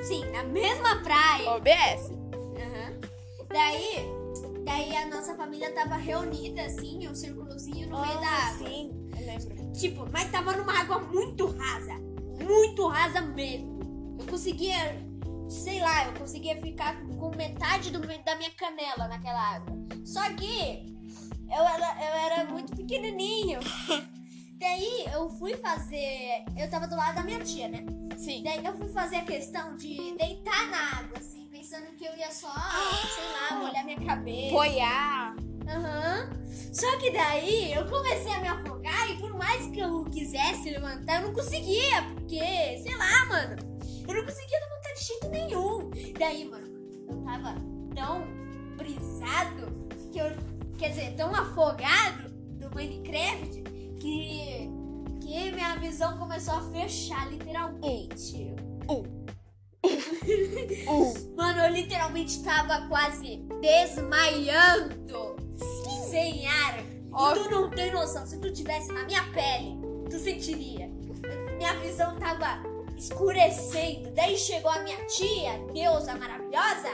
Sim, 0.02 0.24
na 0.30 0.44
mesma 0.44 0.96
praia. 1.02 1.50
OBS. 1.50 2.10
Aham. 2.56 3.00
Daí, 3.48 4.17
daí 4.68 4.94
a 4.94 5.06
nossa 5.06 5.34
família 5.34 5.72
tava 5.72 5.96
reunida, 5.96 6.62
assim, 6.62 7.08
um 7.08 7.14
círculozinho 7.14 7.88
no 7.88 8.00
meio 8.00 8.20
da 8.20 8.28
água. 8.28 8.66
Ah, 8.66 8.68
Sim, 8.68 9.10
eu 9.18 9.26
lembro. 9.26 9.72
Tipo, 9.72 10.08
mas 10.12 10.30
tava 10.30 10.52
numa 10.52 10.78
água 10.78 10.98
muito 10.98 11.46
rasa. 11.46 11.94
Muito 12.44 12.86
rasa 12.86 13.22
mesmo. 13.22 14.16
Eu 14.20 14.26
conseguia, 14.26 14.76
sei 15.48 15.80
lá, 15.80 16.06
eu 16.06 16.12
conseguia 16.12 16.60
ficar 16.60 17.00
com 17.00 17.34
metade 17.34 17.90
do, 17.90 17.98
da 17.98 18.36
minha 18.36 18.50
canela 18.50 19.08
naquela 19.08 19.56
água. 19.56 19.74
Só 20.04 20.22
que 20.34 20.98
eu 21.50 21.66
era, 21.66 22.06
eu 22.06 22.14
era 22.26 22.44
muito 22.44 22.76
pequenininho. 22.76 23.60
Daí 24.58 25.06
eu 25.12 25.30
fui 25.30 25.54
fazer. 25.56 26.44
Eu 26.56 26.68
tava 26.68 26.86
do 26.86 26.96
lado 26.96 27.14
da 27.14 27.22
minha 27.22 27.40
tia, 27.40 27.68
né? 27.68 27.86
Sim. 28.18 28.42
Daí 28.42 28.64
eu 28.64 28.76
fui 28.76 28.88
fazer 28.88 29.16
a 29.16 29.24
questão 29.24 29.76
de 29.76 30.16
deitar 30.18 30.68
na 30.70 30.98
água, 30.98 31.18
assim, 31.18 31.37
pensando 31.68 31.94
que 31.96 32.04
eu 32.06 32.16
ia 32.16 32.30
só, 32.30 32.50
sei 32.50 33.24
lá, 33.30 33.58
molhar 33.58 33.84
minha 33.84 34.00
cabeça. 34.00 34.52
Boiar. 34.52 35.36
Aham. 35.68 36.30
Só 36.72 36.96
que 36.96 37.10
daí 37.10 37.74
eu 37.74 37.86
comecei 37.86 38.32
a 38.32 38.40
me 38.40 38.48
afogar 38.48 39.10
e 39.10 39.18
por 39.18 39.34
mais 39.34 39.66
que 39.66 39.78
eu 39.78 40.02
quisesse 40.06 40.70
levantar, 40.70 41.20
eu 41.20 41.28
não 41.28 41.34
conseguia, 41.34 42.02
porque, 42.14 42.38
sei 42.38 42.96
lá, 42.96 43.26
mano, 43.26 43.56
eu 44.08 44.14
não 44.14 44.24
conseguia 44.24 44.58
levantar 44.60 44.94
de 44.94 45.04
jeito 45.04 45.28
nenhum. 45.28 45.90
Daí, 46.18 46.46
mano, 46.46 46.66
eu 47.06 47.22
tava 47.22 47.54
tão 47.94 48.26
brisado 48.78 49.90
que 50.10 50.18
eu, 50.18 50.30
quer 50.78 50.88
dizer, 50.88 51.16
tão 51.16 51.34
afogado 51.34 52.30
do 52.30 52.74
Minecraft 52.74 53.62
que, 54.00 54.70
que 55.20 55.52
minha 55.52 55.76
visão 55.76 56.16
começou 56.16 56.54
a 56.54 56.70
fechar, 56.70 57.30
literalmente. 57.30 58.54
Mano, 61.36 61.60
eu 61.62 61.72
literalmente 61.72 62.42
tava 62.42 62.86
quase 62.88 63.36
desmaiando. 63.60 65.36
Sem 66.10 66.46
ar. 66.46 66.78
E 66.78 67.34
tu 67.34 67.50
não 67.50 67.70
tem 67.70 67.92
noção. 67.92 68.26
Se 68.26 68.38
tu 68.38 68.52
tivesse 68.52 68.92
na 68.92 69.04
minha 69.04 69.22
pele, 69.32 69.78
tu 70.08 70.18
sentiria. 70.18 70.88
Minha 71.56 71.74
visão 71.80 72.16
tava 72.18 72.62
escurecendo. 72.96 74.10
Daí 74.12 74.36
chegou 74.36 74.70
a 74.70 74.80
minha 74.80 75.04
tia, 75.06 75.58
deusa 75.72 76.14
maravilhosa, 76.16 76.88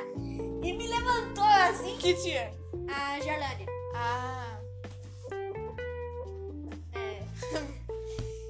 e 0.63 0.73
me 0.73 0.87
levantou 0.87 1.45
assim. 1.45 1.97
Que 1.99 2.15
dia? 2.15 2.53
A 2.89 3.21
Jarlane. 3.21 3.67
Ah. 3.95 4.59
É. 6.95 7.23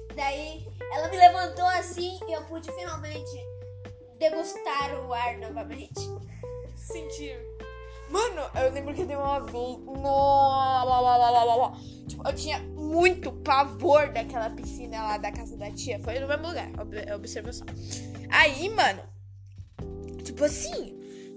Daí 0.15 0.67
ela 0.93 1.09
me 1.09 1.17
levantou 1.17 1.67
assim 1.67 2.19
e 2.27 2.33
eu 2.33 2.41
pude 2.43 2.71
finalmente 2.71 3.54
degustar 4.19 4.93
o 5.05 5.13
ar 5.13 5.37
novamente. 5.37 5.99
Sentir. 6.75 7.37
Mano, 8.09 8.41
eu 8.55 8.71
lembro 8.71 8.93
que 8.93 9.03
deu 9.03 9.19
uma 9.19 9.39
vez. 9.39 9.79
No... 9.79 11.75
Tipo, 12.07 12.27
eu 12.27 12.35
tinha 12.35 12.59
muito 12.59 13.31
pavor 13.31 14.09
daquela 14.09 14.49
piscina 14.51 15.01
lá 15.01 15.17
da 15.17 15.31
casa 15.31 15.57
da 15.57 15.71
tia. 15.71 15.99
Foi 15.99 16.19
no 16.19 16.27
mesmo 16.27 16.47
lugar, 16.47 16.69
ob- 16.79 17.13
observação. 17.15 17.65
Aí, 18.29 18.69
mano, 18.69 19.01
tipo 20.23 20.43
assim, 20.45 20.95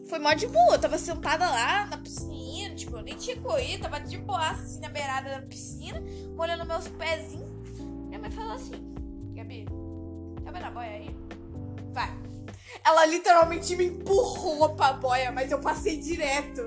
foi 0.09 0.19
mó 0.19 0.35
de 0.35 0.47
boa. 0.47 0.75
Eu 0.75 0.81
tava 0.81 0.99
sentada 0.99 1.49
lá 1.49 1.87
na 1.87 1.97
piscina, 1.97 2.75
tipo, 2.75 2.97
eu 2.97 3.03
nem 3.03 3.17
tinha 3.17 3.41
corrido, 3.41 3.83
tava 3.83 4.01
de 4.01 4.19
boa, 4.19 4.51
assim, 4.51 4.81
na 4.81 4.91
beirada 4.91 5.31
da 5.31 5.47
piscina, 5.47 6.03
molhando 6.37 6.67
meus 6.67 6.87
pezinhos. 6.89 7.49
Minha 8.09 8.19
mãe 8.19 8.31
falou 8.31 8.53
assim: 8.53 8.73
Gabi, 9.35 9.67
cabe 10.45 10.61
na 10.61 10.71
boia 10.71 10.91
aí? 10.91 11.17
Ela 12.85 13.07
literalmente 13.07 13.75
me 13.77 13.87
empurrou 13.87 14.71
pra 14.75 14.93
boia, 14.95 15.31
mas 15.33 15.51
eu 15.51 15.59
passei 15.59 15.97
direto. 15.97 16.63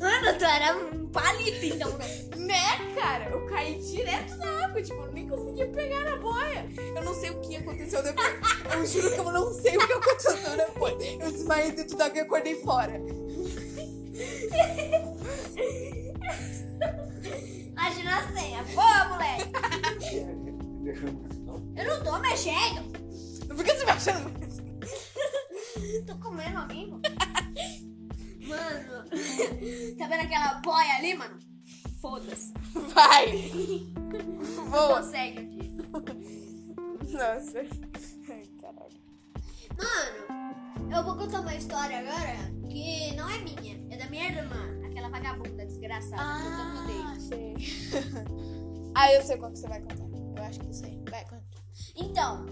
Mano, 0.00 0.38
tu 0.38 0.44
era 0.44 0.76
um 0.76 1.06
palito, 1.08 1.64
então. 1.64 1.90
né, 2.36 2.94
cara? 2.94 3.30
Eu 3.30 3.46
caí 3.46 3.74
direto 3.80 4.36
na 4.36 4.64
água, 4.64 4.82
tipo, 4.82 5.00
eu 5.00 5.12
nem 5.12 5.28
conseguia 5.28 5.66
pegar 5.68 6.04
na 6.04 6.16
boia. 6.16 6.66
Eu 6.96 7.02
não 7.04 7.14
sei 7.14 7.30
o 7.30 7.40
que 7.40 7.56
aconteceu 7.56 8.02
depois. 8.02 8.34
Eu 8.72 8.86
juro 8.86 9.10
que 9.12 9.20
eu 9.20 9.32
não 9.32 9.52
sei 9.52 9.76
o 9.76 9.86
que 9.86 9.92
aconteceu 9.92 10.56
depois. 10.56 10.94
Eu 11.20 11.30
desmaiei 11.30 11.72
dentro 11.72 11.96
da 11.96 12.06
água 12.06 12.18
e 12.18 12.20
acordei 12.20 12.54
fora. 12.62 13.00
Imagina 17.70 18.18
a 18.18 18.32
senha. 18.32 18.62
Boa, 18.74 19.04
moleque! 19.08 19.52
Eu 21.74 21.84
não 21.86 22.04
tô 22.04 22.18
mexendo! 22.18 22.92
Por 23.48 23.64
que 23.64 23.72
você 23.74 23.84
tá 23.86 23.94
mexendo 23.94 24.30
mais. 24.30 24.51
Tô 26.06 26.16
comendo 26.18 26.58
amigo. 26.58 27.00
Mano, 28.46 29.08
tá 29.98 30.06
vendo 30.06 30.22
aquela 30.22 30.54
boia 30.54 30.96
ali, 30.96 31.14
mano? 31.14 31.38
Foda-se. 32.00 32.52
Vai. 32.94 33.50
Não 34.56 34.66
Voa. 34.66 35.00
consegue 35.00 35.38
aqui. 35.38 35.76
Nossa. 37.12 37.58
Ai, 38.28 38.48
caralho. 38.60 39.02
Mano, 39.78 40.94
eu 40.94 41.04
vou 41.04 41.16
contar 41.16 41.40
uma 41.40 41.54
história 41.54 41.98
agora 42.00 42.52
que 42.68 43.14
não 43.14 43.28
é 43.28 43.38
minha, 43.38 43.86
é 43.90 43.96
da 43.96 44.06
minha 44.10 44.26
irmã, 44.26 44.86
aquela 44.86 45.08
vagabunda 45.08 45.64
desgraçada 45.64 46.40
que 46.40 46.46
eu 46.46 46.56
tanto 46.56 46.82
odeio. 46.82 47.04
Ah, 47.04 47.20
sei. 47.20 47.54
ah, 48.94 49.12
eu 49.12 49.22
sei 49.22 49.36
que 49.36 49.42
você 49.42 49.68
vai 49.68 49.80
contar. 49.80 50.02
Eu 50.36 50.44
acho 50.44 50.60
que 50.60 50.66
eu 50.66 50.72
sei. 50.72 51.02
Vai, 51.08 51.24
conta. 51.26 51.44
Então, 51.96 52.46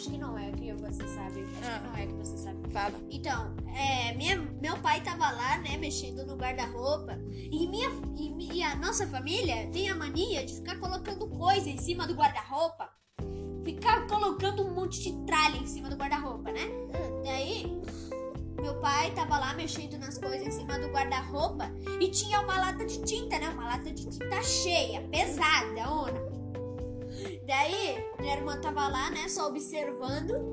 acho 0.00 0.10
que 0.10 0.18
não 0.18 0.38
é 0.38 0.50
que 0.50 0.72
você 0.72 1.06
sabe. 1.08 1.42
Acho 1.42 1.70
Ah. 1.70 1.78
que 1.78 1.86
não 1.86 1.96
é 1.96 2.06
que 2.06 2.12
você 2.14 2.36
sabe. 2.38 2.72
Fala. 2.72 2.94
Então, 3.10 3.54
é, 3.74 4.14
minha, 4.14 4.36
meu 4.38 4.78
pai 4.78 5.02
tava 5.02 5.30
lá, 5.30 5.58
né, 5.58 5.76
mexendo 5.76 6.24
no 6.24 6.36
guarda-roupa. 6.36 7.18
E, 7.30 7.66
minha, 7.68 7.90
e, 8.16 8.56
e 8.56 8.62
a 8.62 8.76
nossa 8.76 9.06
família 9.06 9.68
tem 9.70 9.90
a 9.90 9.94
mania 9.94 10.44
de 10.44 10.54
ficar 10.54 10.78
colocando 10.78 11.28
coisa 11.28 11.68
em 11.68 11.76
cima 11.76 12.06
do 12.06 12.14
guarda-roupa. 12.14 12.88
Ficar 13.62 14.06
colocando 14.06 14.64
um 14.66 14.72
monte 14.74 15.02
de 15.02 15.12
tralha 15.26 15.58
em 15.58 15.66
cima 15.66 15.90
do 15.90 15.96
guarda-roupa, 15.96 16.50
né? 16.50 16.62
Daí, 17.22 17.66
meu 18.58 18.80
pai 18.80 19.10
tava 19.10 19.38
lá 19.38 19.52
mexendo 19.52 19.98
nas 19.98 20.16
coisas 20.16 20.46
em 20.46 20.50
cima 20.50 20.78
do 20.78 20.88
guarda-roupa 20.88 21.70
e 22.00 22.08
tinha 22.08 22.40
uma 22.40 22.58
lata 22.58 22.86
de 22.86 23.02
tinta, 23.02 23.38
né? 23.38 23.50
Uma 23.50 23.64
lata 23.64 23.92
de 23.92 24.08
tinta 24.08 24.42
cheia, 24.42 25.02
pesada, 25.02 25.90
ona. 25.90 26.29
Daí, 27.46 28.04
minha 28.18 28.36
irmã 28.36 28.60
tava 28.60 28.88
lá, 28.88 29.10
né, 29.10 29.28
só 29.28 29.48
observando. 29.48 30.52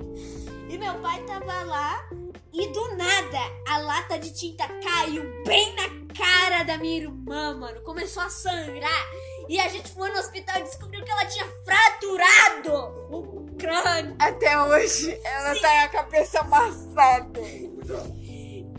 E 0.69 0.77
meu 0.77 0.95
pai 0.95 1.23
tava 1.23 1.63
lá 1.63 2.09
e 2.53 2.67
do 2.67 2.95
nada 2.95 3.39
a 3.67 3.77
lata 3.77 4.17
de 4.19 4.33
tinta 4.33 4.67
caiu 4.67 5.23
bem 5.45 5.73
na 5.75 5.83
cara 6.13 6.63
da 6.63 6.77
minha 6.77 6.97
irmã, 6.97 7.55
mano. 7.57 7.81
Começou 7.81 8.23
a 8.23 8.29
sangrar. 8.29 9.05
E 9.47 9.59
a 9.59 9.69
gente 9.69 9.89
foi 9.91 10.09
no 10.11 10.19
hospital 10.19 10.59
e 10.59 10.63
descobriu 10.63 11.03
que 11.05 11.11
ela 11.11 11.25
tinha 11.25 11.45
fraturado 11.63 12.73
o 13.09 13.45
crânio. 13.57 14.15
Até 14.19 14.61
hoje, 14.61 15.17
ela 15.23 15.55
tá 15.61 15.69
com 15.69 15.85
a 15.85 15.87
cabeça 16.03 16.39
amassada. 16.41 17.39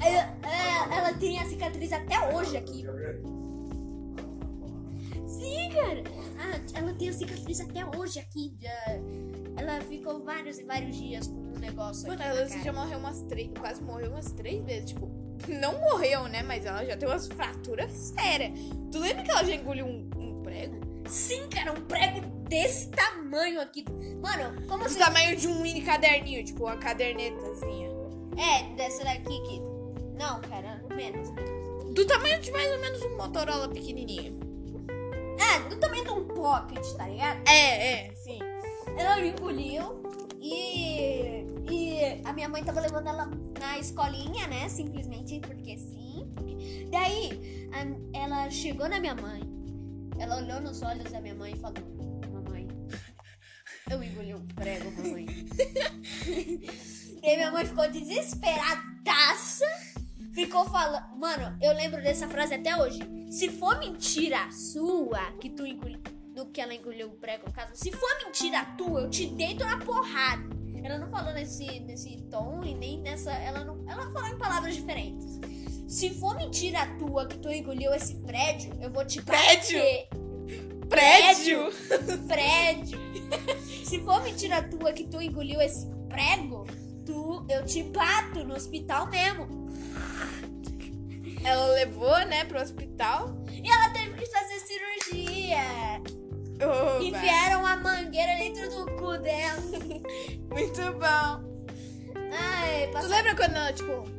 Ela, 0.01 0.39
ela- 0.43 0.97
ela 0.97 1.13
tem 1.15 1.39
a 1.41 1.47
cicatriz 1.49 1.93
até 1.93 2.35
hoje 2.35 2.57
aqui. 2.57 2.85
Sim, 5.29 5.71
cara. 5.75 6.03
Ah, 6.39 6.79
ela 6.79 6.95
tem 6.95 7.09
a 7.11 7.13
cicatriz 7.13 7.61
até 7.61 7.85
hoje 7.97 8.19
aqui. 8.19 8.57
Ela 9.57 9.81
ficou 9.83 10.21
vários 10.25 10.59
e 10.59 10.65
vários 10.65 10.97
dias 10.97 11.27
com 11.27 11.35
um 11.35 11.59
negócio 11.59 12.09
Mano, 12.09 12.23
ela 12.23 12.47
já 12.49 12.73
morreu 12.73 12.99
umas 12.99 13.21
três, 13.23 13.51
quase 13.59 13.83
morreu 13.83 14.11
umas 14.11 14.33
três 14.33 14.63
vezes. 14.65 14.91
Tipo, 14.91 15.09
não 15.49 15.79
morreu, 15.81 16.29
né? 16.29 16.43
Mas 16.43 16.65
ela 16.65 16.85
já 16.85 16.97
tem 16.97 17.09
umas 17.09 17.27
fraturas 17.29 17.93
sérias. 17.93 18.59
Tu 18.91 18.99
lembra 18.99 19.23
que 19.23 19.31
ela 19.31 19.45
já 19.45 19.55
engoliu 19.55 19.87
um, 19.87 20.11
um 20.17 20.43
prego? 20.43 20.81
Sim, 21.09 21.49
cara, 21.49 21.73
um 21.73 21.83
prego 21.87 22.21
desse 22.49 22.89
tamanho 22.91 23.61
aqui. 23.61 23.85
Mano, 24.23 24.67
como 24.67 24.79
Do 24.79 24.87
assim? 24.87 24.99
tamanho 24.99 25.37
de 25.37 25.47
um 25.49 25.61
mini 25.61 25.83
caderninho, 25.83 26.45
tipo 26.45 26.65
uma 26.65 26.77
cadernetazinha. 26.77 27.89
É, 28.37 28.75
dessa 28.77 29.05
daqui 29.05 29.41
que. 29.43 29.61
Não, 30.19 30.41
cara, 30.43 30.83
menos. 30.95 31.29
Do 31.95 32.07
tamanho 32.07 32.41
de 32.41 32.51
mais 32.51 32.71
ou 32.73 32.81
menos 32.81 33.03
um 33.03 33.17
Motorola 33.17 33.69
pequenininho. 33.69 34.39
É, 35.39 35.69
do 35.69 35.77
tamanho 35.79 36.05
de 36.05 36.11
um 36.11 36.25
pocket, 36.29 36.85
tá 36.97 37.07
ligado? 37.09 37.47
É, 37.49 38.09
é, 38.09 38.15
sim. 38.15 38.39
Ela 38.97 39.25
engoliu 39.25 40.03
e. 40.41 41.47
E 41.71 42.23
a 42.25 42.33
minha 42.33 42.49
mãe 42.49 42.65
tava 42.65 42.81
levando 42.81 43.07
ela 43.09 43.31
na 43.61 43.79
escolinha, 43.79 44.47
né? 44.47 44.69
Simplesmente 44.69 45.39
porque 45.41 45.77
sim. 45.79 46.33
porque- 46.35 46.87
Daí, 46.91 47.69
a- 47.73 48.19
ela 48.19 48.51
chegou 48.51 48.89
na 48.89 48.99
minha 48.99 49.15
mãe. 49.15 49.43
Ela 50.19 50.39
olhou 50.39 50.61
nos 50.61 50.83
olhos 50.83 51.11
da 51.13 51.21
minha 51.21 51.35
mãe 51.35 51.53
e 51.53 51.59
falou: 51.59 51.77
Mamãe, 52.33 52.67
eu 53.91 54.03
engoli 54.03 54.35
um 54.35 54.47
prego, 54.49 54.91
mamãe. 54.93 55.27
e 57.23 57.37
minha 57.37 57.51
mãe 57.53 57.65
ficou 57.67 57.89
desesperadaça. 57.91 59.67
Ficou 60.39 60.65
falando. 60.67 61.03
Mano, 61.17 61.59
eu 61.61 61.73
lembro 61.73 62.01
dessa 62.01 62.29
frase 62.29 62.55
até 62.55 62.77
hoje. 62.77 63.01
Se 63.29 63.49
for 63.49 63.77
mentira 63.81 64.49
sua 64.53 65.19
que 65.41 65.51
tu 65.51 65.67
engoliu. 65.67 65.99
Do 66.33 66.47
que 66.47 66.61
ela 66.61 66.73
engoliu 66.73 67.09
o 67.09 67.17
prego, 67.17 67.49
no 67.49 67.53
caso. 67.53 67.73
Se 67.75 67.91
for 67.91 68.09
mentira 68.25 68.65
tua, 68.79 69.01
eu 69.01 69.11
te 69.11 69.27
deito 69.27 69.65
na 69.65 69.79
porrada. 69.79 70.45
Ela 70.81 70.97
não 70.97 71.11
falou 71.11 71.35
nesse, 71.35 71.81
nesse 71.81 72.19
tom 72.31 72.63
e 72.63 72.73
nem 72.73 73.01
nessa. 73.01 73.33
Ela 73.33 73.65
não. 73.65 73.85
Ela 73.89 74.13
falou 74.13 74.29
em 74.29 74.39
palavras 74.39 74.77
diferentes. 74.77 75.41
Se 75.89 76.11
for 76.11 76.37
mentira 76.37 76.87
tua 77.01 77.27
que 77.27 77.39
tu 77.39 77.51
engoliu 77.51 77.93
esse 77.93 78.15
prédio, 78.21 78.73
eu 78.81 78.93
vou 78.93 79.05
te 79.05 79.21
Prédio? 79.21 79.81
bater. 79.81 80.09
Prédio! 80.89 81.73
Prédio. 82.29 82.99
Se 83.85 83.99
for 84.05 84.23
mentira 84.23 84.63
tua 84.63 84.93
que 84.93 85.03
tu 85.03 85.21
engoliu 85.21 85.61
esse 85.61 85.89
prego, 86.09 86.65
tu, 87.05 87.45
eu 87.49 87.67
te 87.67 87.83
bato 87.83 88.45
no 88.45 88.55
hospital 88.55 89.09
mesmo. 89.09 89.58
Ela 91.49 91.67
levou, 91.69 92.19
né, 92.27 92.45
pro 92.45 92.61
hospital. 92.61 93.35
E 93.51 93.69
ela 93.71 93.91
teve 93.91 94.15
que 94.15 94.27
fazer 94.27 94.61
cirurgia. 94.61 96.03
Oba. 96.61 97.05
Enfiaram 97.05 97.65
a 97.67 97.77
mangueira 97.77 98.37
dentro 98.37 98.69
do 98.71 98.87
cu 98.97 99.17
dela. 99.19 99.63
Muito 100.51 100.83
bom. 100.93 101.49
Ai, 102.33 102.87
Tu 102.89 102.93
passou. 102.93 103.11
lembra 103.11 103.35
quando 103.37 103.57
ela, 103.57 103.73
tipo. 103.73 104.19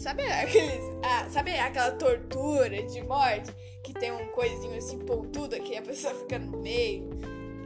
Sabe 0.00 0.22
aqueles. 0.24 0.84
Ah, 1.04 1.26
sabe 1.30 1.52
aquela 1.58 1.92
tortura 1.92 2.82
de 2.82 3.02
morte? 3.02 3.52
Que 3.84 3.92
tem 3.92 4.10
um 4.12 4.26
coisinho 4.28 4.76
assim 4.76 4.98
pontudo 4.98 5.60
que 5.60 5.76
a 5.76 5.82
pessoa 5.82 6.14
fica 6.14 6.38
no 6.38 6.58
meio 6.58 7.08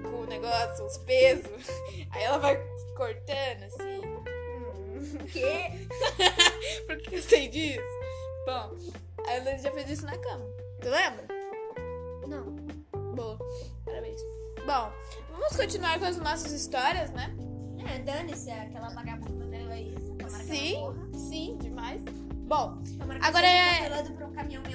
com 0.02 0.22
o 0.22 0.26
negócio, 0.26 0.84
os 0.84 0.98
pesos. 0.98 1.68
Aí 2.10 2.22
ela 2.24 2.38
vai 2.38 2.56
cortando 2.96 3.62
assim. 3.64 4.00
Hum, 4.04 5.18
que? 5.26 5.86
Por 6.86 6.96
que 6.98 7.16
eu 7.16 7.22
sei 7.22 7.48
disso? 7.48 8.01
Bom, 8.46 8.76
a 9.26 9.38
Luísa 9.44 9.62
já 9.62 9.72
fez 9.72 9.90
isso 9.90 10.04
na 10.06 10.16
cama. 10.18 10.44
Tu 10.80 10.88
lembra? 10.88 11.26
Não. 12.26 13.14
Boa. 13.14 13.38
Parabéns. 13.84 14.20
Bom, 14.66 14.92
vamos 15.30 15.56
continuar 15.56 15.98
com 15.98 16.04
as 16.06 16.16
nossas 16.16 16.52
histórias, 16.52 17.10
né? 17.10 17.34
É, 17.92 17.98
dane-se 18.00 18.50
aquela 18.50 18.88
vagabunda 18.90 19.46
dela 19.46 19.72
aí. 19.74 19.94
Sim, 20.46 20.76
sim, 21.14 21.58
demais. 21.58 22.02
Bom, 22.46 22.78
Agora 23.22 23.46
é- 23.46 24.02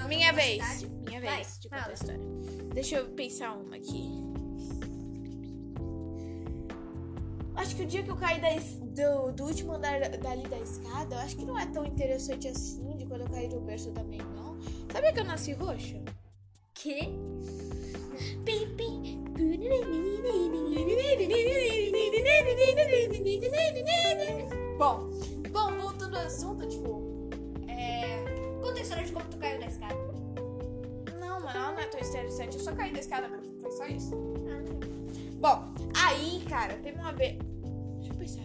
um 0.04 0.08
minha 0.08 0.34
vez. 0.34 0.84
Minha 1.06 1.22
Vai, 1.22 1.36
vez 1.38 1.60
de 1.60 1.70
contar 1.70 1.90
a 1.90 1.94
história. 1.94 2.20
Deixa 2.74 2.96
eu 2.98 3.10
pensar 3.10 3.54
uma 3.54 3.76
aqui. 3.76 4.10
Acho 7.58 7.76
que 7.76 7.84
o 7.84 7.86
dia 7.88 8.04
que 8.04 8.12
eu 8.12 8.16
caí 8.16 8.40
da 8.40 8.50
do, 8.98 9.32
do 9.32 9.46
último 9.46 9.74
andar 9.74 10.00
dali 10.00 10.48
da 10.48 10.60
escada, 10.60 11.16
eu 11.16 11.20
acho 11.20 11.36
que 11.36 11.44
não 11.44 11.58
é 11.58 11.66
tão 11.66 11.84
interessante 11.86 12.48
assim 12.48 12.96
de 12.96 13.06
quando 13.08 13.22
eu 13.22 13.30
caí 13.30 13.48
do 13.48 13.60
berço 13.60 13.92
também, 13.92 14.20
não. 14.20 14.58
Sabia 14.92 15.12
que 15.12 15.20
eu 15.20 15.26
nasci 15.26 15.54
roxa? 15.54 16.00
Que? 16.76 17.10
Bom, 24.78 25.10
bom, 25.50 25.80
voltando 25.82 26.16
ao 26.16 26.26
assunto, 26.26 26.68
tipo, 26.68 27.30
é. 27.68 28.24
Conta 28.62 28.80
a 28.80 28.82
história 28.84 29.04
de 29.04 29.12
como 29.12 29.26
tu 29.30 29.38
caiu 29.38 29.60
da 29.60 29.66
escada. 29.66 29.96
Não, 31.20 31.40
mano, 31.40 31.50
ela 31.50 31.72
não 31.72 31.80
é 31.80 31.88
tão 31.88 32.00
interessante. 32.00 32.58
Eu 32.58 32.64
só 32.64 32.72
caí 32.74 32.94
da 32.94 33.00
escada 33.00 33.28
mesmo. 33.28 33.60
Foi 33.60 33.72
só 33.72 33.88
isso. 33.88 34.16
Bom, 35.40 35.74
aí, 35.96 36.44
cara, 36.50 36.76
teve 36.78 37.00
uma 37.00 37.12
vez. 37.14 37.38
Deixa 38.00 38.14
eu 38.14 38.18
pensar. 38.18 38.44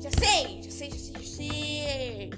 Já 0.00 0.10
sei, 0.10 0.62
já 0.62 0.70
sei, 0.70 0.90
já 0.90 0.96
sei, 0.98 1.12
já 1.14 1.20
sei. 1.20 2.30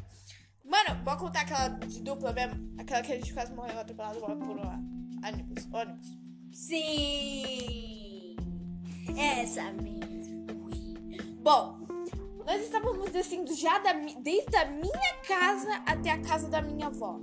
Mano, 0.64 1.02
vou 1.04 1.16
contar 1.16 1.40
aquela 1.40 1.68
de 1.68 2.00
dupla 2.02 2.32
mesmo. 2.32 2.74
Aquela 2.78 3.02
que 3.02 3.12
a 3.12 3.16
gente 3.16 3.32
quase 3.32 3.54
morreu 3.54 3.80
atropelado 3.80 4.20
por 4.20 4.30
uma 4.30 4.82
ônibus. 5.26 5.66
ônibus. 5.72 6.18
Sim. 6.52 8.36
Essa 9.16 9.72
mesmo. 9.72 10.04
Bom, 11.42 11.78
nós 12.46 12.62
estávamos 12.62 13.10
descendo 13.10 13.54
já 13.54 13.78
da 13.78 13.92
desde 13.92 14.56
a 14.56 14.66
minha 14.66 15.14
casa 15.26 15.82
até 15.86 16.10
a 16.10 16.20
casa 16.20 16.48
da 16.48 16.60
minha 16.60 16.88
avó. 16.88 17.20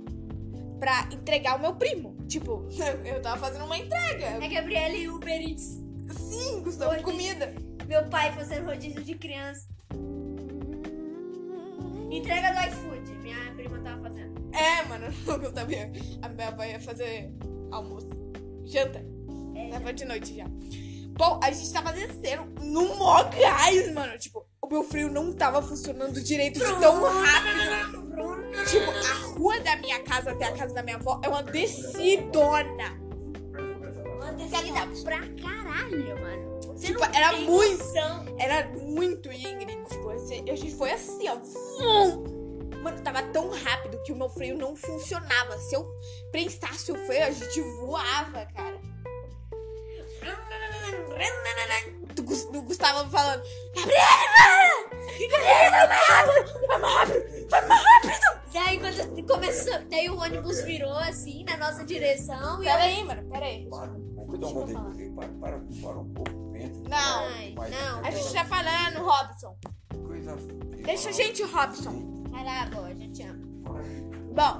Pra 0.82 1.08
entregar 1.12 1.54
o 1.54 1.60
meu 1.60 1.76
primo. 1.76 2.16
Tipo, 2.26 2.66
eu 3.06 3.22
tava 3.22 3.38
fazendo 3.38 3.66
uma 3.66 3.78
entrega. 3.78 4.44
É 4.44 4.48
Gabriela 4.48 4.96
e 4.96 5.08
Uber 5.08 5.40
Eats. 5.40 5.80
Sim, 6.10 6.60
Gustavo, 6.60 6.90
Rodízio. 6.90 7.04
comida. 7.04 7.54
Meu 7.86 8.04
pai 8.08 8.32
fazendo 8.32 8.66
rodízio 8.66 9.00
de 9.04 9.14
criança. 9.14 9.68
Entrega 12.10 12.50
do 12.52 12.68
iFood. 12.68 13.12
Minha 13.22 13.54
prima 13.54 13.78
tava 13.78 14.02
fazendo. 14.02 14.42
É, 14.52 14.82
mano, 14.88 15.06
o 15.24 15.38
Gustavo 15.38 15.70
ia, 15.70 15.92
a 16.20 16.28
minha 16.28 16.48
avó 16.48 16.64
ia 16.64 16.80
fazer 16.80 17.32
almoço. 17.70 18.10
Janta. 18.64 19.06
É. 19.54 19.68
Tava 19.68 19.92
de 19.92 20.04
noite 20.04 20.34
já. 20.34 20.46
Bom, 21.16 21.38
a 21.44 21.52
gente 21.52 21.72
tava 21.72 21.92
descendo 21.92 22.60
no 22.60 22.96
mó 22.96 23.22
gás, 23.22 23.92
mano. 23.94 24.18
Tipo, 24.18 24.44
o 24.60 24.66
meu 24.66 24.82
freio 24.82 25.12
não 25.12 25.32
tava 25.32 25.62
funcionando 25.62 26.20
direito 26.20 26.58
de 26.58 26.80
tão 26.80 27.04
rápido. 27.04 28.01
Tipo, 28.68 28.90
a 28.90 29.26
rua 29.38 29.60
da 29.60 29.76
minha 29.76 30.00
casa 30.02 30.32
até 30.32 30.44
a 30.46 30.52
casa 30.52 30.74
da 30.74 30.82
minha 30.82 30.96
avó 30.96 31.20
é 31.22 31.28
uma 31.28 31.42
descidona. 31.42 33.00
Uma 34.16 34.32
descida 34.34 34.86
pra 35.04 35.18
caralho, 35.42 36.20
mano. 36.20 36.60
Você 36.76 36.86
Tipo, 36.88 37.04
era 37.04 37.32
muito. 37.32 37.78
noção. 37.78 38.24
Era 38.38 38.68
muito 38.78 39.30
Ingrid. 39.32 39.84
Tipo, 39.88 40.10
assim, 40.10 40.48
a 40.50 40.56
gente 40.56 40.74
foi 40.74 40.90
assim, 40.92 41.28
ó. 41.28 41.36
Mano, 42.82 43.00
tava 43.02 43.22
tão 43.24 43.48
rápido 43.50 44.02
que 44.02 44.12
o 44.12 44.16
meu 44.16 44.28
freio 44.28 44.56
não 44.58 44.74
funcionava. 44.74 45.56
Se 45.58 45.74
eu 45.76 45.86
prestasse 46.32 46.90
o 46.90 46.96
freio, 47.06 47.26
a 47.26 47.30
gente 47.30 47.60
voava, 47.80 48.44
cara. 48.46 48.80
Do, 52.14 52.22
Gus- 52.22 52.44
do 52.46 52.62
Gustavo 52.62 53.08
falando: 53.10 53.42
Gabriela! 53.74 54.71
Vai 55.30 55.70
mais 55.70 56.08
rápido! 56.08 56.66
Vai 56.68 56.78
mais 56.80 56.94
rápido! 56.94 57.48
Vai 57.50 57.68
mais 57.68 57.82
rápido! 57.82 58.42
Daí 58.52 58.78
quando 58.78 59.26
começou, 59.26 59.78
daí 59.90 60.10
o 60.10 60.18
ônibus 60.18 60.60
virou 60.62 60.92
assim 60.98 61.44
na 61.44 61.56
nossa 61.56 61.84
direção 61.84 62.62
e 62.62 62.66
Pera 62.66 62.82
aí, 62.82 63.04
mano, 63.04 63.22
pera 63.30 63.46
aí. 63.46 63.66
Para, 63.68 63.86
vamos 63.88 64.72
para, 64.72 65.28
para, 65.40 65.58
para 65.58 65.98
um 65.98 66.08
pouco, 66.12 66.56
entra. 66.56 66.88
Não, 66.88 67.24
Ai, 67.28 67.54
Mas- 67.56 67.70
não. 67.70 68.04
a 68.04 68.10
gente 68.10 68.32
tá 68.32 68.44
falando, 68.44 69.04
Robson. 69.04 69.56
Coisa 70.06 70.36
Deixa 70.84 71.08
a 71.08 71.12
gente, 71.12 71.42
Robson. 71.44 72.24
Vai 72.30 72.44
lá, 72.44 72.66
boa, 72.66 72.88
a 72.88 72.94
gente 72.94 73.22
ama. 73.22 73.40
Bom, 74.34 74.58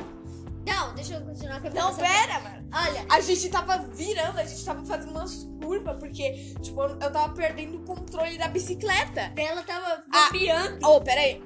Não, 0.66 0.94
deixa 0.94 1.14
eu 1.14 1.20
continuar 1.22 1.61
com 1.61 1.66
a 1.68 1.70
não, 1.70 1.94
pera, 1.94 2.40
mano. 2.40 2.68
Olha, 2.72 3.05
A 3.11 3.20
gente 3.20 3.48
tava 3.48 3.79
virando, 3.79 4.38
a 4.38 4.44
gente 4.44 4.64
tava 4.64 4.85
fazendo 4.85 5.11
umas 5.11 5.44
curvas, 5.61 5.96
porque, 5.98 6.55
tipo, 6.62 6.81
eu 6.83 6.98
tava 7.12 7.29
perdendo 7.35 7.79
o 7.79 7.81
controle 7.83 8.38
da 8.38 8.48
bicicleta. 8.48 9.33
ela 9.37 9.62
tava 9.62 10.05
Ah. 10.12 10.29
bobeando. 10.33 10.87
Oh, 10.87 11.01
peraí. 11.01 11.42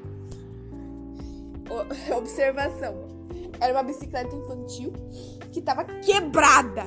Ô, 1.69 1.85
observação. 2.19 3.07
Era 3.61 3.73
uma 3.73 3.83
bicicleta 3.83 4.35
infantil 4.35 4.93
que 5.53 5.63
tava 5.63 5.85
quebrada. 5.85 6.85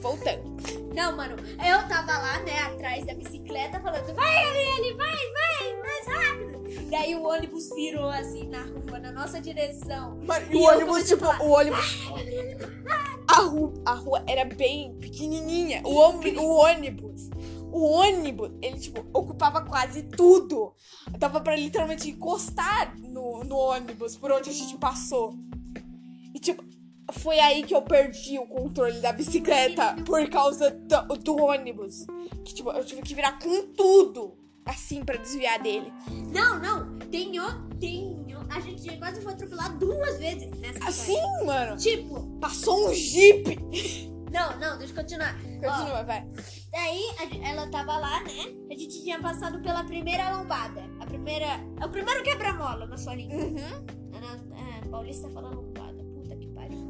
Voltando. 0.00 0.56
Não, 0.98 1.16
mano, 1.16 1.36
eu 1.64 1.88
tava 1.88 2.10
lá, 2.18 2.40
né, 2.40 2.58
atrás 2.58 3.06
da 3.06 3.14
bicicleta, 3.14 3.78
falando, 3.78 4.12
vai, 4.16 4.44
Arielle, 4.44 4.96
vai, 4.96 5.16
vai, 5.32 5.80
mais 5.80 6.06
rápido. 6.08 6.90
Daí 6.90 7.14
o 7.14 7.22
ônibus 7.22 7.68
virou 7.72 8.08
assim 8.08 8.48
na 8.48 8.62
rua, 8.64 8.98
na 8.98 9.12
nossa 9.12 9.40
direção. 9.40 10.18
Mano, 10.26 10.46
e 10.52 10.56
o 10.56 10.62
ônibus, 10.62 11.06
tipo, 11.06 11.24
falar, 11.24 11.40
o 11.40 11.50
ônibus. 11.50 11.98
A 13.28 13.40
rua, 13.42 13.74
a 13.86 13.94
rua 13.94 14.24
era 14.26 14.44
bem 14.44 14.98
pequenininha. 14.98 15.82
O, 15.84 15.94
ônibus- 15.94 16.42
o 16.42 16.46
ônibus. 16.48 17.30
O 17.70 17.84
ônibus, 17.90 18.50
ele, 18.60 18.80
tipo, 18.80 19.06
ocupava 19.16 19.60
quase 19.64 20.02
tudo. 20.02 20.74
Dava 21.16 21.40
pra 21.40 21.54
literalmente 21.54 22.10
encostar 22.10 22.98
no, 22.98 23.44
no 23.44 23.56
ônibus 23.56 24.16
por 24.16 24.32
onde 24.32 24.50
a 24.50 24.52
gente 24.52 24.76
passou. 24.78 25.32
E, 26.34 26.40
tipo, 26.40 26.64
foi 27.12 27.38
aí 27.40 27.62
que 27.62 27.74
eu 27.74 27.82
perdi 27.82 28.38
o 28.38 28.46
controle 28.46 29.00
da 29.00 29.12
bicicleta 29.12 29.94
por 30.04 30.28
causa 30.28 30.70
do, 30.70 31.16
do 31.18 31.36
ônibus. 31.36 32.04
Que, 32.44 32.54
tipo, 32.54 32.70
eu 32.70 32.84
tive 32.84 33.02
que 33.02 33.14
virar 33.14 33.38
com 33.38 33.66
tudo, 33.74 34.36
assim, 34.64 35.04
pra 35.04 35.16
desviar 35.16 35.58
dele. 35.62 35.92
Não, 36.32 36.58
não, 36.58 36.98
tem 37.10 37.38
o, 37.40 37.68
tem 37.78 38.26
o- 38.34 38.46
a 38.52 38.60
gente 38.60 38.96
quase 38.98 39.20
foi 39.20 39.32
atropelado 39.32 39.78
duas 39.78 40.18
vezes 40.18 40.50
nessa 40.58 40.88
Assim, 40.88 41.14
história. 41.14 41.44
mano. 41.46 41.76
Tipo, 41.76 42.38
Passou 42.40 42.88
um 42.88 42.94
jipe. 42.94 43.58
não, 44.32 44.58
não, 44.58 44.78
deixa 44.78 44.92
eu 44.92 44.96
continuar. 45.02 45.34
Ó, 45.64 45.70
Continua, 45.70 46.02
vai. 46.04 46.26
Daí 46.70 47.02
a 47.18 47.48
ela 47.48 47.66
tava 47.70 47.96
lá, 47.98 48.22
né? 48.24 48.54
A 48.70 48.74
gente 48.74 49.02
tinha 49.02 49.18
passado 49.20 49.60
pela 49.62 49.82
primeira 49.84 50.36
lombada. 50.36 50.84
A 51.00 51.06
primeira. 51.06 51.46
É 51.80 51.84
o 51.84 51.88
primeiro 51.88 52.22
quebra-mola 52.22 52.86
na 52.86 52.96
sua 52.96 53.14
língua. 53.14 53.36
Uhum. 53.36 53.86
A, 54.14 54.78
a 54.86 54.88
Paulista 54.90 55.28
fala 55.30 55.48
lombada. 55.50 55.87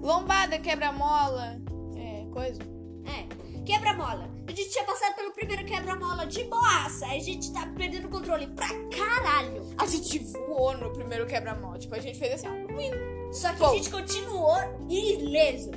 Lombada, 0.02 0.58
quebra-mola, 0.58 1.60
é, 1.96 2.26
coisa. 2.32 2.60
É, 3.06 3.62
quebra-mola. 3.64 4.30
A 4.46 4.50
gente 4.50 4.70
tinha 4.70 4.84
passado 4.84 5.14
pelo 5.14 5.30
primeiro 5.32 5.64
quebra-mola 5.64 6.26
de 6.26 6.44
boaça. 6.44 7.06
A 7.06 7.18
gente 7.18 7.52
tá 7.52 7.66
perdendo 7.76 8.06
o 8.06 8.10
controle 8.10 8.46
pra 8.46 8.68
caralho. 8.96 9.68
A 9.76 9.86
gente 9.86 10.18
voou 10.18 10.76
no 10.76 10.90
primeiro 10.90 11.26
quebra-mola. 11.26 11.78
Tipo, 11.78 11.94
a 11.94 12.00
gente 12.00 12.18
fez 12.18 12.34
assim, 12.34 12.48
ó. 12.48 13.32
Só 13.32 13.52
que 13.52 13.58
Bom. 13.58 13.70
a 13.70 13.74
gente 13.74 13.90
continuou 13.90 14.56
ileso. 14.88 15.70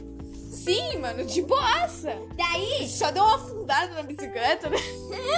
Sim, 0.51 0.99
mano, 0.99 1.25
de 1.25 1.41
boaça. 1.41 2.17
Daí, 2.35 2.87
Só 2.87 3.11
deu 3.11 3.23
uma 3.23 3.35
afundada 3.35 3.93
na 3.93 4.03
bicicleta, 4.03 4.69
né? 4.69 4.77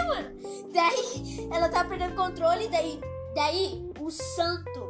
daí, 0.74 1.50
ela 1.52 1.70
tava 1.70 1.90
perdendo 1.90 2.14
o 2.14 2.16
controle. 2.16 2.68
Daí, 2.68 3.00
daí, 3.36 3.92
o 4.00 4.10
santo 4.12 4.90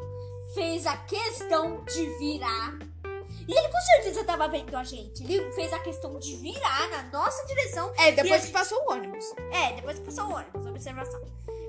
fez 0.53 0.86
a 0.86 0.97
questão 0.97 1.83
de 1.86 2.05
virar. 2.17 2.77
E 3.47 3.51
ele 3.58 3.67
com 3.69 3.79
certeza 3.82 4.23
tava 4.23 4.47
vendo 4.47 4.75
a 4.75 4.84
gente. 4.84 5.23
Ele 5.23 5.51
fez 5.53 5.71
a 5.73 5.79
questão 5.79 6.17
de 6.19 6.36
virar 6.38 6.89
na 6.89 7.03
nossa 7.12 7.45
direção. 7.45 7.91
É, 7.97 8.12
depois 8.12 8.43
a 8.43 8.45
que 8.47 8.51
passou 8.53 8.77
o 8.88 8.91
ônibus. 8.93 9.25
É, 9.51 9.73
depois 9.73 9.99
que 9.99 10.06
passou 10.06 10.25
o 10.25 10.34
ônibus, 10.36 10.65
observação. 10.65 11.21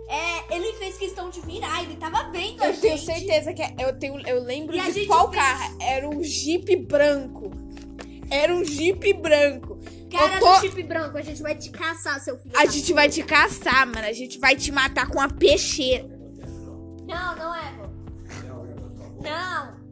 É, 0.09 0.55
ele 0.55 0.73
fez 0.75 0.97
questão 0.99 1.31
de 1.31 1.41
virar, 1.41 1.83
ele 1.83 1.97
tava 1.97 2.31
vendo 2.31 2.63
a 2.63 2.67
Eu 2.67 2.73
gente. 2.75 2.83
tenho 2.83 2.99
certeza 2.99 3.53
que 3.55 3.63
é- 3.63 3.75
eu 3.79 3.99
tenho, 3.99 4.21
eu 4.29 4.43
lembro 4.43 4.77
E 4.77 4.81
a 4.81 4.85
de 4.85 4.93
gente 4.93 5.07
qual 5.07 5.31
fez- 5.31 5.43
carro. 5.43 5.77
Era 5.81 6.09
um 6.09 6.23
Jeep 6.23 6.77
branco. 6.77 7.51
Era 8.31 8.55
um 8.55 8.65
Jeep 8.65 9.13
branco. 9.15 9.79
Cara 10.11 10.35
eu 10.35 10.41
tô- 10.41 10.55
do 10.55 10.61
chip 10.61 10.83
branco, 10.85 11.19
a 11.19 11.23
gente 11.23 11.43
vai 11.43 11.57
te 11.57 11.71
caçar, 11.71 12.21
seu 12.21 12.39
filho. 12.39 12.57
A 12.57 12.67
gente 12.67 12.93
vai 12.93 13.09
te 13.09 13.23
caçar, 13.25 13.85
mano. 13.87 14.07
A 14.07 14.13
gente 14.13 14.39
vai 14.39 14.55
te 14.55 14.71
matar 14.71 15.09
com 15.09 15.21
a 15.21 15.29
peixeira. 15.29 16.07
Não, 17.07 17.35
não 17.37 17.53
é, 17.55 17.73
vô. 17.73 17.85
Não. 19.23 19.84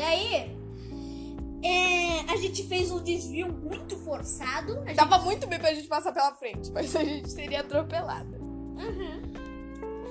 Daí, 0.00 0.56
é, 1.62 2.32
a 2.32 2.36
gente 2.36 2.62
fez 2.66 2.90
um 2.90 3.02
desvio 3.02 3.52
muito 3.52 3.96
forçado. 3.98 4.78
A 4.78 4.86
gente... 4.86 4.96
Tava 4.96 5.18
muito 5.18 5.46
bem 5.46 5.58
pra 5.58 5.74
gente 5.74 5.86
passar 5.88 6.10
pela 6.12 6.32
frente, 6.34 6.70
mas 6.72 6.96
a 6.96 7.04
gente 7.04 7.30
seria 7.30 7.60
atropelada. 7.60 8.38
Uhum. 8.38 9.20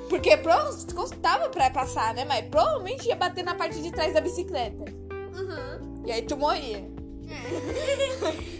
Porque 0.09 0.37
provavelmente 0.37 0.93
custava 0.93 1.49
pra 1.49 1.69
passar, 1.71 2.13
né? 2.13 2.23
Mas 2.25 2.45
provavelmente 2.47 3.07
ia 3.07 3.15
bater 3.15 3.43
na 3.43 3.55
parte 3.55 3.81
de 3.81 3.91
trás 3.91 4.13
da 4.13 4.21
bicicleta. 4.21 4.83
Uhum. 5.11 6.03
E 6.05 6.11
aí 6.11 6.21
tu 6.21 6.37
morria. 6.37 6.87
É. 7.27 8.59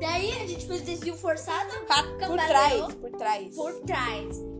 Daí, 0.00 0.32
a 0.32 0.46
gente 0.48 0.66
fez 0.66 0.82
desvio 0.82 1.14
forçado 1.14 1.70
Tá 1.86 2.02
por 2.02 2.18
Cambaleou. 2.18 2.88
trás, 2.88 2.94
por 2.94 3.10
trás. 3.10 3.54
por 3.54 3.72
trás. 3.82 4.51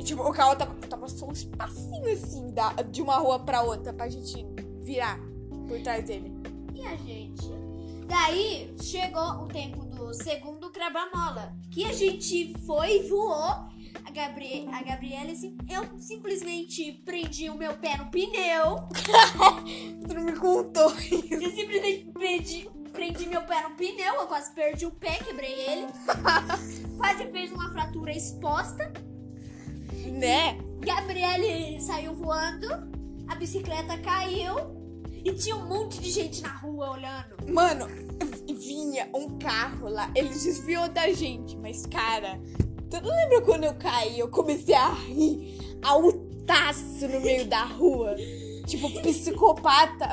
E 0.00 0.02
tipo, 0.02 0.22
o 0.22 0.32
carro 0.32 0.56
tava, 0.56 0.74
tava 0.88 1.06
só 1.08 1.26
um 1.26 1.32
espacinho 1.32 2.10
assim 2.10 2.50
da, 2.54 2.72
de 2.72 3.02
uma 3.02 3.18
rua 3.18 3.38
pra 3.40 3.60
outra 3.60 3.92
pra 3.92 4.08
gente 4.08 4.46
virar 4.82 5.20
por 5.68 5.78
trás 5.82 6.02
dele. 6.06 6.32
E 6.74 6.82
a 6.86 6.96
gente? 6.96 7.44
Daí, 8.08 8.74
chegou 8.80 9.42
o 9.42 9.46
tempo 9.46 9.84
do 9.84 10.14
segundo 10.14 10.70
quebra-mola. 10.70 11.54
Que 11.70 11.84
a 11.84 11.92
gente 11.92 12.54
foi 12.66 13.00
e 13.04 13.08
voou. 13.10 13.34
A, 13.44 14.10
Gabri 14.10 14.66
a 14.72 14.82
Gabriela, 14.82 15.34
sim- 15.34 15.58
eu 15.68 15.86
simplesmente 15.98 16.92
prendi 17.04 17.50
o 17.50 17.54
meu 17.54 17.74
pé 17.74 17.98
no 17.98 18.06
pneu. 18.10 18.76
Tu 20.08 20.14
não 20.14 20.22
me 20.24 20.32
contou. 20.32 20.90
Eu 20.90 21.50
simplesmente 21.50 22.06
prendi, 22.12 22.70
prendi 22.92 23.26
meu 23.28 23.42
pé 23.42 23.68
no 23.68 23.76
pneu. 23.76 24.14
Eu 24.14 24.26
quase 24.26 24.50
perdi 24.54 24.86
o 24.86 24.90
pé, 24.92 25.18
quebrei 25.18 25.52
ele. 25.52 25.86
quase 26.96 27.26
fez 27.30 27.52
uma 27.52 27.70
fratura 27.70 28.12
exposta. 28.16 28.90
Né? 30.10 30.58
Gabriele 30.80 31.80
saiu 31.80 32.14
voando. 32.14 32.66
A 33.28 33.34
bicicleta 33.34 33.96
caiu. 33.98 34.54
E 35.24 35.32
tinha 35.32 35.54
um 35.54 35.68
monte 35.68 36.00
de 36.00 36.10
gente 36.10 36.42
na 36.42 36.48
rua 36.48 36.92
olhando. 36.92 37.36
Mano, 37.52 37.86
vinha 38.54 39.08
um 39.14 39.38
carro 39.38 39.88
lá, 39.88 40.10
ele 40.14 40.28
desviou 40.28 40.88
da 40.88 41.12
gente, 41.12 41.56
mas 41.56 41.84
cara, 41.86 42.40
tu 42.88 43.02
não 43.02 43.10
lembra 43.10 43.42
quando 43.42 43.64
eu 43.64 43.74
caí? 43.74 44.18
Eu 44.18 44.28
comecei 44.28 44.74
a 44.74 44.88
rir 44.88 45.58
altaço 45.82 47.06
no 47.08 47.20
meio 47.20 47.46
da 47.46 47.64
rua. 47.64 48.16
Tipo, 48.66 48.90
psicopata. 49.02 50.08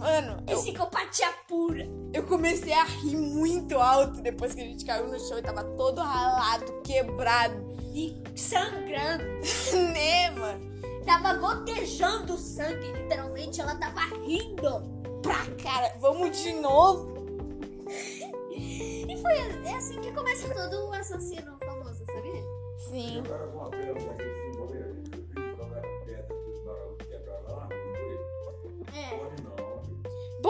Mano, 0.00 0.42
eu, 0.48 0.58
Psicopatia 0.58 1.30
pura. 1.46 1.86
eu 2.14 2.22
comecei 2.26 2.72
a 2.72 2.84
rir 2.84 3.16
muito 3.16 3.78
alto 3.78 4.22
depois 4.22 4.54
que 4.54 4.62
a 4.62 4.64
gente 4.64 4.82
caiu 4.82 5.06
no 5.08 5.20
chão 5.20 5.38
e 5.38 5.42
tava 5.42 5.62
todo 5.62 6.00
ralado, 6.00 6.80
quebrado. 6.82 7.68
E 7.92 8.22
sangrando. 8.34 9.24
né, 9.92 10.30
mano? 10.30 10.70
Tava 11.04 11.34
gotejando 11.34 12.38
sangue, 12.38 12.92
literalmente. 12.92 13.60
Ela 13.60 13.74
tava 13.74 14.00
rindo. 14.24 15.00
Pra 15.22 15.44
cara, 15.62 15.94
vamos 16.00 16.40
de 16.42 16.54
novo. 16.54 17.20
E 18.50 19.16
foi 19.20 19.32
é 19.66 19.74
assim 19.74 20.00
que 20.00 20.12
começa 20.12 20.48
todo 20.54 20.88
o 20.88 20.92
assassino 20.94 21.58
famoso, 21.58 22.06
sabia? 22.06 22.42
Sim. 22.78 23.18
Agora 23.18 23.44
a 23.44 24.29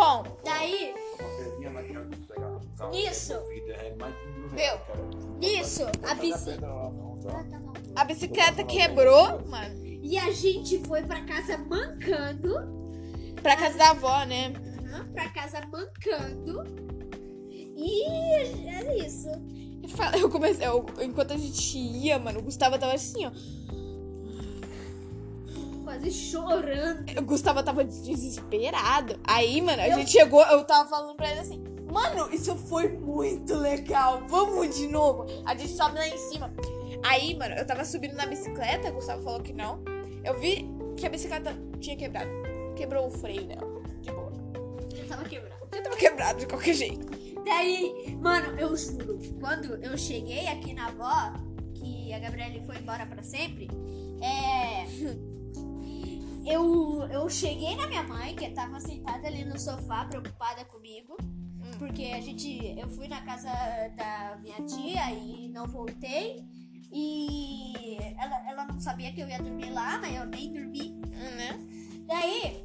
reais, 0.00 0.94
cara. 4.86 5.40
Isso, 5.40 5.82
a 5.84 5.86
Bota 5.86 6.14
bici- 6.16 6.44
pedra 6.44 6.68
lá, 6.72 6.90
não, 6.90 7.18
tá? 7.20 7.44
a 7.96 8.04
bicicleta 8.04 8.64
quebrou, 8.64 9.40
mano. 9.46 9.80
e 9.84 10.18
a 10.18 10.30
gente 10.32 10.78
foi 10.86 11.02
pra 11.02 11.24
casa 11.24 11.58
mancando. 11.58 12.80
Pra 13.42 13.56
casa 13.56 13.78
da 13.78 13.90
avó, 13.90 14.24
né? 14.24 14.52
Aham, 14.92 15.06
Pra 15.12 15.28
casa 15.30 15.60
mancando. 15.66 16.64
E 17.50 18.04
é 18.68 18.96
isso. 18.98 19.28
Eu 20.20 20.28
comecei, 20.30 20.66
eu- 20.66 20.84
enquanto 21.00 21.32
a 21.32 21.36
gente 21.36 21.78
ia, 21.78 22.18
mano, 22.18 22.40
o 22.40 22.42
Gustavo 22.42 22.78
tava 22.78 22.92
assim, 22.94 23.26
ó. 23.26 23.30
Quase 25.90 26.10
chorando. 26.12 27.18
O 27.18 27.22
Gustavo 27.22 27.62
tava 27.64 27.82
desesperado. 27.84 29.18
Aí, 29.24 29.60
mano, 29.60 29.82
a 29.82 29.88
Eu- 29.88 29.98
gente 29.98 30.12
chegou, 30.12 30.40
eu 30.42 30.64
tava 30.64 30.88
falando 30.88 31.16
pra 31.16 31.28
ele 31.32 31.40
assim, 31.40 31.64
mano, 31.92 32.32
isso 32.32 32.54
foi 32.54 32.88
muito 32.88 33.54
legal. 33.56 34.22
Vamos 34.28 34.76
de 34.76 34.86
novo. 34.86 35.26
A 35.44 35.52
gente 35.56 35.72
sobe 35.72 35.96
lá 35.98 36.06
em 36.06 36.16
cima. 36.16 36.52
Aí, 37.02 37.34
mano, 37.36 37.56
eu 37.56 37.66
tava 37.66 37.84
subindo 37.84 38.14
na 38.14 38.24
bicicleta, 38.24 38.88
o 38.88 38.92
Gustavo 38.92 39.22
falou 39.24 39.40
que 39.40 39.52
não. 39.52 39.82
Eu 40.22 40.38
vi 40.38 40.64
que 40.96 41.04
a 41.06 41.10
bicicleta 41.10 41.56
tinha 41.80 41.96
quebrado. 41.96 42.30
Quebrou 42.76 43.08
o 43.08 43.10
freio 43.10 43.44
dela. 43.46 43.66
De 44.00 44.12
boa. 44.12 44.32
Eu 44.96 45.08
tava 45.08 45.24
quebrado. 45.24 45.60
Já 45.74 45.82
tava 45.82 45.96
quebrado 45.96 46.38
de 46.38 46.46
qualquer 46.46 46.74
jeito. 46.74 47.04
Daí, 47.44 48.16
mano, 48.20 48.56
eu 48.60 48.76
juro, 48.76 49.18
quando 49.40 49.74
eu 49.82 49.98
cheguei 49.98 50.46
aqui 50.46 50.72
na 50.72 50.86
avó, 50.86 51.32
que 51.74 52.12
a 52.12 52.18
Gabriele 52.20 52.62
foi 52.64 52.76
embora 52.76 53.04
pra 53.06 53.22
sempre, 53.24 53.66
é. 54.22 54.84
Eu, 56.44 57.02
eu 57.10 57.28
cheguei 57.28 57.76
na 57.76 57.86
minha 57.86 58.02
mãe, 58.02 58.34
que 58.34 58.50
tava 58.50 58.80
sentada 58.80 59.26
ali 59.26 59.44
no 59.44 59.58
sofá, 59.58 60.04
preocupada 60.04 60.64
comigo. 60.64 61.16
Porque 61.78 62.04
a 62.06 62.20
gente. 62.20 62.78
Eu 62.78 62.88
fui 62.88 63.08
na 63.08 63.20
casa 63.22 63.48
da 63.96 64.38
minha 64.42 64.62
tia 64.66 65.12
e 65.12 65.48
não 65.48 65.66
voltei. 65.66 66.44
E 66.92 67.96
ela, 68.18 68.50
ela 68.50 68.64
não 68.66 68.80
sabia 68.80 69.12
que 69.12 69.20
eu 69.20 69.28
ia 69.28 69.38
dormir 69.38 69.70
lá, 69.70 69.98
mas 69.98 70.14
eu 70.14 70.26
nem 70.26 70.52
dormi. 70.52 70.90
Né? 70.90 71.58
Daí, 72.06 72.64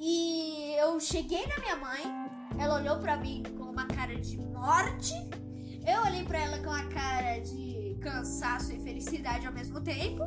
e 0.00 0.74
eu 0.80 0.98
cheguei 0.98 1.46
na 1.46 1.58
minha 1.58 1.76
mãe, 1.76 2.02
ela 2.58 2.80
olhou 2.80 2.98
pra 2.98 3.16
mim 3.16 3.44
com 3.56 3.64
uma 3.64 3.86
cara 3.86 4.16
de 4.16 4.36
morte, 4.36 5.14
eu 5.86 6.02
olhei 6.02 6.24
pra 6.24 6.40
ela 6.40 6.58
com 6.58 6.70
uma 6.70 6.88
cara 6.88 7.38
de 7.38 7.96
cansaço 8.00 8.72
e 8.72 8.80
felicidade 8.80 9.46
ao 9.46 9.52
mesmo 9.52 9.80
tempo. 9.80 10.24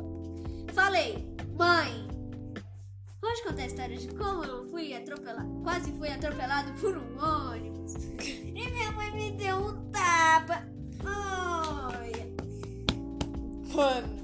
Falei, 0.72 1.26
mãe, 1.54 2.05
pode 3.26 3.42
contar 3.42 3.62
a 3.62 3.66
história 3.66 3.96
de 3.96 4.08
como 4.14 4.44
eu 4.44 4.68
fui 4.68 4.94
atropelado, 4.94 5.60
quase 5.64 5.90
fui 5.92 6.08
atropelado 6.08 6.72
por 6.74 6.96
um 6.96 7.50
ônibus. 7.50 7.94
E 8.20 8.70
minha 8.70 8.92
mãe 8.92 9.10
me 9.12 9.32
deu 9.32 9.56
um 9.56 9.90
tapa. 9.90 10.64
Olha. 11.04 12.26
Mano. 13.74 14.16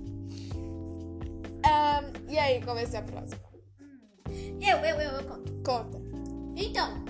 Ahn, 1.64 2.12
e 2.28 2.38
aí, 2.38 2.62
qual 2.62 2.76
vai 2.76 2.86
ser 2.86 2.98
a 2.98 3.02
próxima? 3.02 3.42
Eu, 4.60 4.78
eu, 4.78 5.00
eu, 5.00 5.10
eu 5.18 5.24
conto. 5.24 5.52
Conta. 5.64 5.98
Então, 6.54 7.04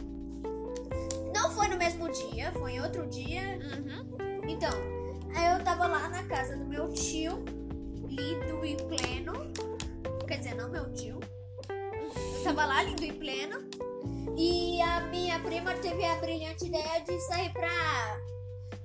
não 1.34 1.50
foi 1.50 1.68
no 1.68 1.76
mesmo 1.76 2.10
dia, 2.10 2.52
foi 2.52 2.72
em 2.72 2.80
outro 2.80 3.06
dia. 3.08 3.58
Uhum. 3.60 4.48
Então, 4.48 4.72
aí 5.36 5.58
eu 5.58 5.62
tava 5.62 5.86
lá 5.86 6.08
na 6.08 6.22
casa 6.22 6.56
do 6.56 6.64
meu 6.64 6.90
tio, 6.90 7.44
lindo 8.08 8.64
e 8.64 8.76
pleno. 8.76 9.52
Quer 10.26 10.38
dizer, 10.38 10.54
não 10.54 10.70
meu 10.70 10.90
tio. 10.94 11.21
Eu 12.42 12.56
tava 12.56 12.64
lá, 12.66 12.82
lindo 12.82 13.04
e 13.04 13.12
pleno. 13.12 13.60
E 14.36 14.80
a 14.82 15.00
minha 15.02 15.38
prima 15.38 15.74
teve 15.74 16.04
a 16.04 16.16
brilhante 16.16 16.66
ideia 16.66 17.00
de 17.00 17.20
sair 17.20 17.50
pra, 17.52 18.20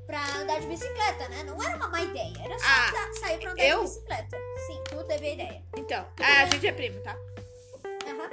pra 0.05 0.37
andar 0.41 0.59
de 0.61 0.67
bicicleta, 0.67 1.27
né? 1.29 1.43
Não 1.43 1.61
era 1.61 1.75
uma 1.75 1.87
má 1.89 2.01
ideia, 2.03 2.33
era 2.43 2.59
só 2.59 2.65
Ah, 2.67 2.91
sa- 3.13 3.19
sair 3.21 3.39
pra 3.39 3.51
andar 3.53 3.63
eu? 3.63 3.77
de 3.79 3.83
bicicleta. 3.89 4.37
Sim, 4.67 4.83
tu 4.89 5.03
teve 5.05 5.27
a 5.27 5.33
ideia. 5.33 5.63
Então, 5.77 6.05
ah, 6.19 6.41
a 6.43 6.45
gente 6.45 6.67
é 6.67 6.71
primo, 6.71 6.99
tá? 7.01 7.17
Aham. 8.07 8.29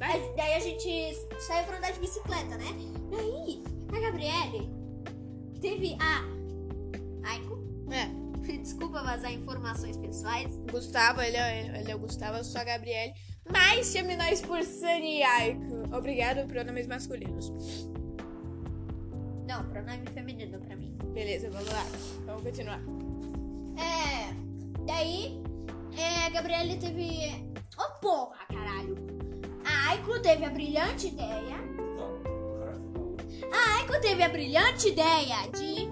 Aí- 0.00 0.32
Daí 0.36 0.54
a 0.54 0.60
gente 0.60 1.14
saiu 1.40 1.64
pra 1.64 1.76
andar 1.78 1.90
de 1.92 2.00
bicicleta, 2.00 2.56
né? 2.56 2.66
Daí, 3.10 3.62
a 3.94 4.00
Gabriele 4.00 4.70
teve 5.60 5.96
a. 6.00 6.22
Aiko. 7.30 7.58
É. 7.92 8.26
Desculpa 8.62 9.02
vazar 9.02 9.32
informações 9.32 9.96
pessoais. 9.96 10.54
Gustavo, 10.70 11.20
ele 11.20 11.36
é, 11.36 11.80
ele 11.80 11.90
é 11.90 11.94
o 11.94 11.98
Gustavo, 11.98 12.38
eu 12.38 12.44
sou 12.44 12.60
a 12.60 12.64
Gabriele. 12.64 13.12
Mas 13.50 13.92
chame 13.92 14.16
nós 14.16 14.40
por 14.40 14.62
Sunny 14.62 15.22
Aiko. 15.22 15.96
Obrigado, 15.96 16.46
pronomes 16.48 16.86
masculinos. 16.86 17.52
Não, 19.46 19.64
pronome 19.68 20.06
feminino 20.12 20.58
pra 20.60 20.76
mim. 20.76 20.96
Beleza, 21.14 21.48
vamos 21.50 21.70
lá. 21.72 21.86
Vamos 22.26 22.42
continuar. 22.42 22.80
É. 23.78 24.34
Daí, 24.84 25.40
é, 25.96 26.26
a 26.26 26.30
Gabriele 26.30 26.76
teve. 26.76 27.44
Oh, 27.78 28.00
porra, 28.00 28.44
caralho! 28.48 28.96
A 29.64 29.90
Aiko 29.90 30.20
teve 30.20 30.44
a 30.44 30.50
brilhante 30.50 31.08
ideia. 31.08 31.56
A 33.52 33.78
Aiko 33.78 34.00
teve 34.00 34.22
a 34.22 34.28
brilhante 34.28 34.88
ideia 34.88 35.36
de. 35.56 35.88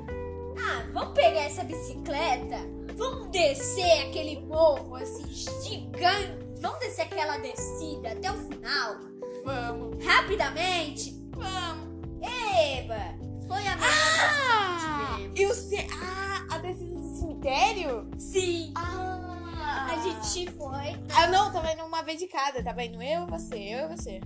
Ah, 0.58 0.86
vamos 0.92 1.14
pegar 1.14 1.42
essa 1.42 1.64
bicicleta, 1.64 2.58
vamos 2.96 3.30
descer 3.30 4.06
aquele 4.08 4.40
morro 4.40 4.94
assim 4.94 5.26
gigante, 5.28 6.43
vamos 6.64 6.78
descer 6.80 7.02
aquela 7.02 7.36
descida 7.38 8.12
até 8.12 8.30
o 8.32 8.36
final, 8.48 8.96
Vamos. 9.44 10.04
rapidamente. 10.04 11.14
Vamos. 11.32 11.94
Eba! 12.22 13.14
Foi 13.46 13.66
a 13.66 13.74
Ah! 13.78 15.16
que 15.18 15.26
tivemos. 15.34 15.40
Eu 15.40 15.54
sei. 15.54 15.86
Ah, 16.02 16.46
a 16.54 16.58
descida 16.58 16.94
do 16.98 17.16
cemitério? 17.18 18.10
Sim! 18.18 18.72
Ah! 18.76 19.88
A 19.90 19.96
gente 19.98 20.50
foi. 20.52 20.96
Ah, 21.14 21.26
não, 21.28 21.52
tava 21.52 21.70
indo 21.72 21.84
uma 21.84 22.02
vez 22.02 22.18
de 22.18 22.26
cada. 22.26 22.62
Tava 22.62 22.82
indo 22.84 23.02
eu 23.02 23.24
e 23.24 23.30
você, 23.30 23.56
eu 23.56 23.84
e 23.90 23.96
você. 23.96 24.20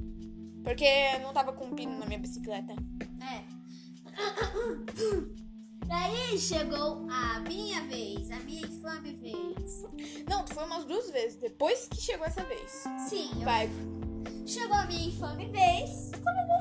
Porque 0.63 1.19
não 1.21 1.33
tava 1.33 1.53
com 1.53 1.71
pino 1.75 1.99
na 1.99 2.07
minha 2.07 2.19
bicicleta. 2.19 2.73
É. 3.21 3.43
Daí 5.89 6.39
chegou 6.39 7.07
a 7.11 7.41
minha 7.41 7.83
vez, 7.85 8.31
a 8.31 8.37
minha 8.41 8.61
infame 8.67 9.15
vez. 9.15 9.85
Não, 10.29 10.45
tu 10.45 10.55
foi 10.55 10.65
umas 10.65 10.85
duas 10.85 11.11
vezes, 11.11 11.37
depois 11.37 11.89
que 11.89 11.97
chegou 12.01 12.27
essa 12.27 12.45
vez. 12.45 12.85
Sim, 13.09 13.31
eu- 13.39 13.45
Vai, 13.45 13.71
chegou 14.47 14.77
a 14.77 14.85
minha 14.87 15.09
infame 15.09 15.47
vez. 15.47 16.11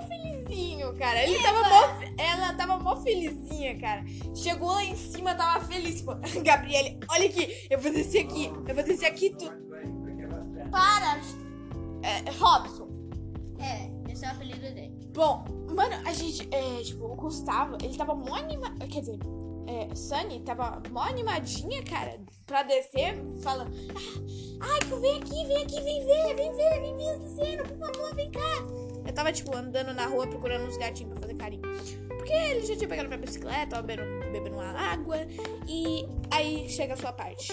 felizinho, 0.08 0.96
cara. 0.96 1.24
Ele 1.26 1.42
tava 1.44 1.62
mó, 1.70 2.02
ela 2.18 2.54
tava 2.54 2.78
mó 2.78 2.96
felizinha, 2.98 3.78
cara. 3.78 4.06
Chegou 4.34 4.70
lá 4.70 4.84
em 4.84 4.96
cima, 4.96 5.36
tava 5.36 5.66
feliz. 5.66 6.02
Pô. 6.02 6.14
Gabriele, 6.44 6.98
olha 7.10 7.26
aqui, 7.28 7.68
eu 7.70 7.80
vou 7.80 7.92
descer 7.92 8.26
aqui, 8.26 8.46
eu 8.46 8.74
vou 8.76 8.84
descer 8.84 9.08
aqui 9.08 9.32
tu. 9.32 9.46
Para! 10.72 11.20
É, 12.04 12.30
Robson. 12.40 12.88
É, 13.60 14.12
esse 14.12 14.24
é 14.24 14.30
o 14.30 14.32
apelido 14.32 14.62
dele. 14.62 14.97
Bom, 15.18 15.46
mano, 15.74 15.96
a 16.06 16.14
gente, 16.14 16.48
é, 16.52 16.84
tipo, 16.84 17.06
o 17.06 17.16
Gustavo, 17.16 17.76
ele 17.82 17.98
tava 17.98 18.14
mó 18.14 18.36
animado, 18.36 18.78
quer 18.88 19.00
dizer, 19.00 19.18
é, 19.66 19.96
Sunny 19.96 20.42
tava 20.42 20.80
mó 20.92 21.02
animadinha, 21.02 21.84
cara, 21.84 22.20
pra 22.46 22.62
descer, 22.62 23.20
falando, 23.42 23.72
ah, 23.96 24.74
ai, 24.74 24.80
tu 24.88 24.96
vem 24.98 25.18
aqui, 25.18 25.44
vem 25.48 25.64
aqui, 25.64 25.82
vem 25.82 26.06
ver, 26.06 26.36
vem 26.36 26.56
ver, 26.56 26.82
vem 26.82 26.96
ver 26.96 27.18
descendo, 27.18 27.64
por 27.64 27.78
favor, 27.80 28.14
vem 28.14 28.30
cá. 28.30 28.40
Eu 29.08 29.12
tava, 29.12 29.34
tipo, 29.34 29.58
andando 29.58 29.92
na 29.92 30.06
rua 30.06 30.28
procurando 30.28 30.68
uns 30.68 30.78
gatinhos 30.78 31.14
pra 31.14 31.22
fazer 31.24 31.34
carinho. 31.34 31.64
Porque 32.10 32.34
ele 32.34 32.64
já 32.64 32.76
tinha 32.76 32.88
pegado 32.88 33.10
minha 33.10 33.20
bicicleta, 33.20 33.72
tava 33.72 33.82
bebendo, 33.82 34.32
bebendo 34.32 34.56
uma 34.56 34.70
água, 34.70 35.18
e 35.68 36.08
aí 36.30 36.70
chega 36.70 36.94
a 36.94 36.98
sua 36.98 37.12
parte. 37.12 37.52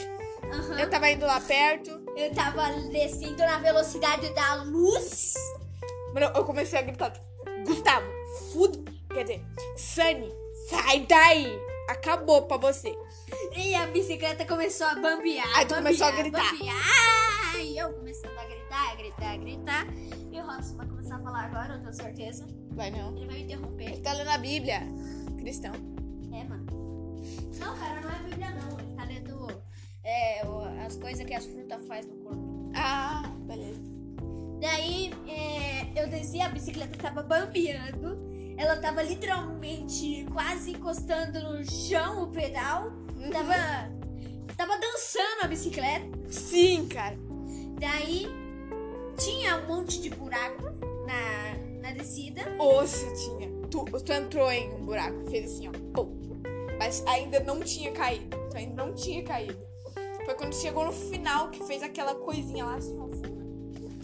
Aham. 0.53 0.81
Eu 0.81 0.90
tava 0.90 1.11
indo 1.11 1.24
lá 1.24 1.40
perto, 1.40 1.90
Eu 2.14 2.31
tava 2.35 2.70
descendo 2.90 3.38
na 3.38 3.57
velocidade 3.57 4.29
da 4.35 4.64
luz. 4.64 5.33
Mano, 6.12 6.27
eu 6.27 6.44
comecei 6.44 6.79
a 6.79 6.83
gritar, 6.83 7.11
Gustavo, 7.64 8.07
fudo. 8.53 8.85
Quer 9.12 9.22
dizer, 9.24 9.44
Sunny, 9.77 10.33
sai 10.68 11.07
daí. 11.07 11.74
Acabou 11.88 12.42
pra 12.42 12.57
você. 12.57 12.96
E 13.55 13.74
a 13.74 13.87
bicicleta 13.87 14.46
começou 14.46 14.87
a 14.87 14.94
bambear. 14.94 15.46
Aí 15.57 15.66
tu 15.66 15.74
bambear, 15.74 15.83
começou 15.83 16.07
a 16.07 16.11
gritar. 16.11 16.53
Bambear. 16.53 17.57
E 17.61 17.79
eu 17.79 17.92
começando 17.92 18.38
a 18.38 18.44
gritar, 18.44 18.90
a 18.90 18.94
gritar, 18.94 19.33
a 19.33 19.37
gritar. 19.37 19.87
E 20.33 20.40
o 20.40 20.46
Robson 20.46 20.77
vai 20.77 20.87
começar 20.87 21.16
a 21.16 21.18
falar 21.20 21.44
agora, 21.44 21.74
eu 21.74 21.81
tenho 21.81 21.94
certeza. 21.94 22.46
Vai 22.72 22.90
não. 22.90 23.16
Ele 23.16 23.27
vai 23.27 23.37
me 23.37 23.42
interromper. 23.42 23.85
Ele 23.85 24.00
tá 24.00 24.12
lendo 24.14 24.31
a 24.31 24.38
Bíblia. 24.38 24.81
Cristão. 25.38 25.72
É, 26.33 26.44
mano. 26.44 26.66
Não, 27.59 27.79
cara, 27.79 28.00
não 28.00 28.11
é 28.11 28.18
Bíblia, 28.29 28.50
não. 28.50 28.79
Ele 28.81 28.96
tá 28.96 29.05
lendo 29.05 29.62
é, 30.03 30.42
as 30.85 30.96
coisas 30.96 31.24
que 31.24 31.35
as 31.35 31.44
frutas 31.46 31.87
fazem 31.87 32.11
no 32.11 32.24
corpo. 32.24 32.72
Ah, 32.74 33.22
beleza. 33.46 33.93
Daí, 34.60 35.12
é, 35.28 36.02
eu 36.02 36.08
desci, 36.08 36.40
a 36.40 36.48
bicicleta 36.48 36.96
tava 36.98 37.22
bambeando. 37.22 38.24
Ela 38.56 38.76
tava 38.76 39.02
literalmente 39.02 40.26
quase 40.32 40.72
encostando 40.72 41.40
no 41.40 41.64
chão 41.64 42.24
o 42.24 42.26
pedal. 42.28 42.92
Uhum. 43.16 43.30
Tava, 43.30 43.54
tava 44.56 44.78
dançando 44.78 45.42
a 45.42 45.46
bicicleta. 45.48 46.06
Sim, 46.30 46.86
cara. 46.86 47.16
Daí, 47.80 48.28
tinha 49.16 49.56
um 49.56 49.66
monte 49.66 50.00
de 50.00 50.10
buraco. 50.10 50.62
na, 51.06 51.88
na 51.88 51.92
descida. 51.92 52.42
Ou 52.58 52.86
se 52.86 53.06
tinha. 53.14 53.50
Tu, 53.70 53.84
tu 53.84 54.12
entrou 54.12 54.50
em 54.50 54.72
um 54.74 54.84
buraco 54.84 55.22
e 55.26 55.30
fez 55.30 55.52
assim, 55.52 55.68
ó. 55.68 55.72
Pum. 55.92 56.16
Mas 56.78 57.04
ainda 57.06 57.40
não 57.40 57.60
tinha 57.60 57.92
caído. 57.92 58.36
Tu 58.50 58.56
ainda 58.56 58.84
não 58.84 58.94
tinha 58.94 59.22
caído. 59.22 59.58
Foi 60.24 60.34
quando 60.34 60.54
chegou 60.54 60.86
no 60.86 60.92
final 60.92 61.50
que 61.50 61.62
fez 61.64 61.82
aquela 61.82 62.14
coisinha 62.14 62.64
lá 62.64 62.76
assim, 62.76 62.98
ó. 62.98 63.34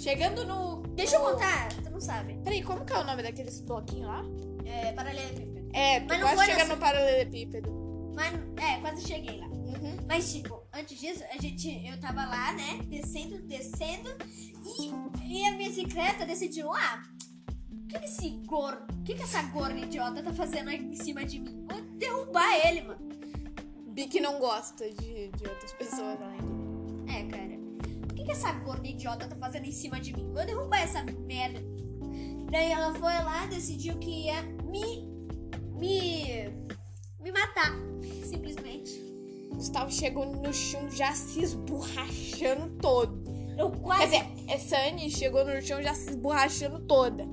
Chegando 0.01 0.45
no. 0.47 0.83
Deixa 0.95 1.17
eu 1.17 1.21
contar, 1.21 1.69
tu 1.83 1.91
não 1.91 2.01
sabe. 2.01 2.39
Peraí, 2.43 2.63
como 2.63 2.85
que 2.85 2.93
é 2.93 2.99
o 2.99 3.05
nome 3.05 3.23
daqueles 3.23 3.61
bloquinhos 3.61 4.07
lá? 4.09 4.23
É, 4.65 4.93
paralelepípedo. 4.93 5.69
É, 5.75 6.01
tu 6.01 6.07
Mas 6.09 6.19
não 6.21 6.27
quase 6.27 6.37
foi 6.37 6.45
chega 6.47 6.59
nessa- 6.59 6.75
no 6.75 6.81
paralelepípedo. 6.81 7.71
Mas, 8.15 8.35
é, 8.65 8.81
quase 8.81 9.07
cheguei 9.07 9.39
lá. 9.39 9.47
Uhum. 9.49 9.97
Mas, 10.09 10.33
tipo, 10.33 10.63
antes 10.73 10.99
disso, 10.99 11.23
a 11.31 11.41
gente, 11.41 11.69
eu 11.87 11.99
tava 12.01 12.25
lá, 12.25 12.53
né? 12.53 12.81
Descendo, 12.87 13.43
descendo. 13.43 14.11
E, 14.65 14.89
e 14.89 15.45
a 15.47 15.53
minha 15.53 15.69
bicicleta 15.71 16.25
decidiu, 16.27 16.73
ah, 16.73 17.03
o 17.71 17.87
que 17.87 17.99
que 17.99 18.05
esse 18.07 18.31
gordo, 18.47 18.93
o 18.95 19.03
que 19.03 19.15
que 19.15 19.23
essa 19.23 19.43
gorda 19.43 19.79
idiota 19.79 20.23
tá 20.23 20.33
fazendo 20.33 20.71
aí 20.71 20.83
em 20.83 20.97
cima 20.97 21.25
de 21.25 21.39
mim? 21.41 21.67
Vou 21.71 21.81
derrubar 21.99 22.67
ele, 22.67 22.83
mano. 22.83 23.01
Bic 23.89 24.19
não 24.21 24.39
gosta 24.39 24.89
de, 24.91 25.29
de 25.29 25.47
outras 25.49 25.73
pessoas 25.75 26.21
além 26.23 26.39
de 26.39 26.47
mim. 26.47 27.05
É, 27.09 27.25
cara. 27.25 27.50
Que 28.31 28.37
essa 28.37 28.53
gorda 28.53 28.87
idiota 28.87 29.27
tá 29.27 29.35
fazendo 29.35 29.65
em 29.65 29.73
cima 29.73 29.99
de 29.99 30.13
mim? 30.13 30.33
Vou 30.33 30.47
derrubar 30.47 30.83
essa 30.83 31.03
merda. 31.03 31.61
Daí 32.49 32.71
ela 32.71 32.95
foi 32.95 33.13
lá, 33.13 33.47
decidiu 33.47 33.99
que 33.99 34.27
ia 34.27 34.41
me. 34.43 35.05
me. 35.75 36.49
me 37.19 37.33
matar. 37.33 37.73
Simplesmente. 38.25 38.93
Gustavo 39.53 39.91
chegou 39.91 40.27
no 40.27 40.53
chão 40.55 40.89
já 40.89 41.13
se 41.13 41.43
esborrachando 41.43 42.71
todo. 42.81 43.21
Eu 43.59 43.69
Quer 43.73 43.81
quase. 43.81 44.05
dizer, 44.07 44.27
essa 44.47 44.77
Anne 44.79 45.11
chegou 45.11 45.45
no 45.45 45.61
chão 45.61 45.83
já 45.83 45.93
se 45.93 46.11
esborrachando 46.11 46.79
toda. 46.87 47.27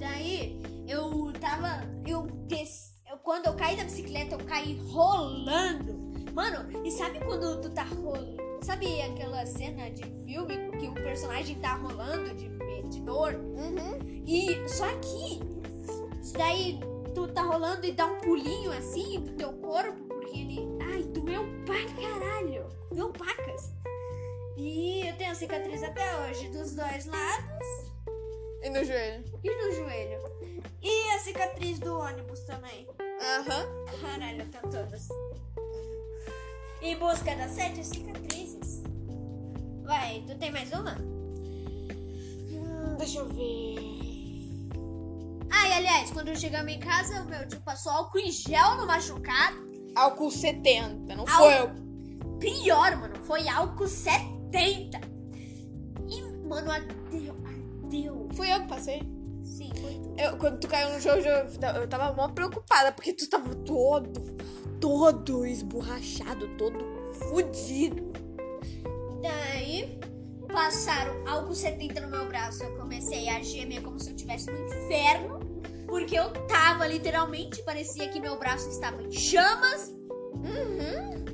Daí 0.00 0.58
eu 0.88 1.30
tava. 1.38 1.82
Eu 2.06 2.22
desci. 2.48 2.92
eu- 3.10 3.18
quando 3.18 3.44
eu 3.46 3.54
caí 3.54 3.76
da 3.76 3.84
bicicleta, 3.84 4.36
eu 4.36 4.44
caí 4.46 4.74
rolando. 4.88 6.00
Mano, 6.32 6.66
e 6.82 6.90
sabe 6.90 7.20
quando 7.20 7.60
tu 7.60 7.68
tá 7.74 7.82
rolando? 7.84 8.41
Sabe 8.62 9.02
aquela 9.02 9.44
cena 9.44 9.90
de 9.90 10.04
filme 10.24 10.56
que 10.78 10.86
o 10.86 10.94
personagem 10.94 11.58
tá 11.58 11.74
rolando 11.74 12.32
de, 12.34 12.48
de 12.88 13.00
dor? 13.00 13.34
Uhum. 13.34 13.98
E 14.26 14.68
só 14.68 14.86
que 14.98 15.40
daí 16.38 16.78
tu 17.14 17.26
tá 17.28 17.42
rolando 17.42 17.84
e 17.84 17.92
dá 17.92 18.06
um 18.06 18.18
pulinho 18.20 18.72
assim 18.72 19.20
do 19.20 19.32
teu 19.32 19.52
corpo, 19.54 20.00
porque 20.04 20.38
ele. 20.38 20.60
Ai, 20.92 21.02
doeu 21.02 21.44
pra 21.64 21.84
caralho. 22.00 22.68
Doeu 22.90 23.12
pacas. 23.12 23.72
E 24.56 25.08
eu 25.08 25.16
tenho 25.16 25.34
cicatriz 25.34 25.82
até 25.82 26.04
hoje 26.20 26.48
dos 26.50 26.74
dois 26.74 27.06
lados 27.06 27.66
E 28.62 28.68
no 28.68 28.84
joelho. 28.84 29.24
e 29.42 29.50
no 29.50 29.72
joelho. 29.74 30.20
E 30.80 31.10
a 31.10 31.18
cicatriz 31.18 31.78
do 31.78 31.98
ônibus 31.98 32.40
também. 32.40 32.86
Aham. 33.00 33.66
Caralho, 34.00 34.42
eu 34.42 34.50
tenho 34.50 34.62
todas. 34.70 35.08
Em 36.82 36.96
busca 36.98 37.34
das 37.36 37.52
sete 37.52 37.84
cicatrizes. 37.84 38.51
Vai, 39.92 40.24
tu 40.26 40.34
tem 40.38 40.50
mais 40.50 40.72
uma? 40.72 40.92
Hum, 42.50 42.96
deixa 42.96 43.18
eu 43.18 43.26
ver. 43.28 43.74
Ah, 45.52 45.68
e 45.68 45.72
aliás, 45.74 46.10
quando 46.10 46.34
chegamos 46.34 46.72
em 46.72 46.78
casa, 46.80 47.20
o 47.20 47.26
meu 47.26 47.46
tio 47.46 47.60
passou 47.60 47.92
álcool 47.92 48.20
em 48.20 48.30
gel 48.30 48.78
no 48.78 48.86
machucado. 48.86 49.54
Álcool 49.94 50.30
70, 50.30 51.14
não 51.14 51.24
Álcool- 51.28 51.36
foi 51.36 51.58
eu. 51.58 52.38
Pior, 52.38 52.96
mano, 52.96 53.16
foi 53.26 53.46
álcool 53.46 53.86
70. 53.86 54.98
E, 56.08 56.22
mano, 56.48 56.70
ardeu, 56.70 57.36
ardeu. 57.44 58.28
Fui 58.32 58.50
eu 58.50 58.62
que 58.62 58.68
passei. 58.68 59.02
Sim, 59.44 59.70
foi 59.78 59.92
tu. 60.00 60.14
Eu, 60.18 60.38
quando 60.38 60.58
tu 60.58 60.68
caiu 60.68 60.88
no 60.88 61.06
eu, 61.06 61.82
eu 61.82 61.86
tava 61.88 62.14
mó 62.14 62.28
preocupada, 62.28 62.92
porque 62.92 63.12
tu 63.12 63.28
tava 63.28 63.54
todo, 63.56 64.10
todo 64.80 65.44
esborrachado, 65.44 66.48
todo 66.56 66.78
fudido. 67.28 68.10
Daí, 69.22 69.98
passaram 70.52 71.26
álcool 71.26 71.54
70 71.54 72.00
no 72.00 72.08
meu 72.08 72.26
braço. 72.26 72.62
Eu 72.62 72.76
comecei 72.76 73.28
a 73.28 73.40
gemer 73.42 73.82
como 73.82 73.98
se 73.98 74.10
eu 74.10 74.14
estivesse 74.16 74.50
no 74.50 74.58
inferno. 74.66 75.40
Porque 75.86 76.18
eu 76.18 76.30
tava, 76.46 76.86
literalmente, 76.86 77.62
parecia 77.62 78.08
que 78.08 78.18
meu 78.18 78.38
braço 78.38 78.68
estava 78.68 79.02
em 79.02 79.12
chamas. 79.12 79.88
Uhum. 80.32 81.24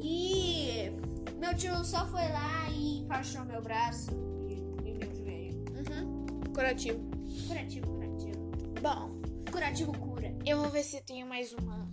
E 0.00 0.92
meu 1.38 1.54
tio 1.56 1.82
só 1.84 2.06
foi 2.06 2.28
lá 2.28 2.68
e 2.70 3.00
enfaixou 3.00 3.44
meu 3.44 3.62
braço 3.62 4.10
e, 4.48 4.54
e 4.88 4.94
meu 4.94 5.14
joelho. 5.14 5.64
Uhum. 5.70 6.26
Curativo. 6.54 7.00
Curativo, 7.48 7.86
curativo. 7.86 8.52
Bom, 8.82 9.10
Curativo 9.50 9.98
cura. 9.98 10.34
eu 10.44 10.60
vou 10.60 10.70
ver 10.70 10.84
se 10.84 11.00
tenho 11.00 11.26
mais 11.26 11.52
uma 11.54 11.83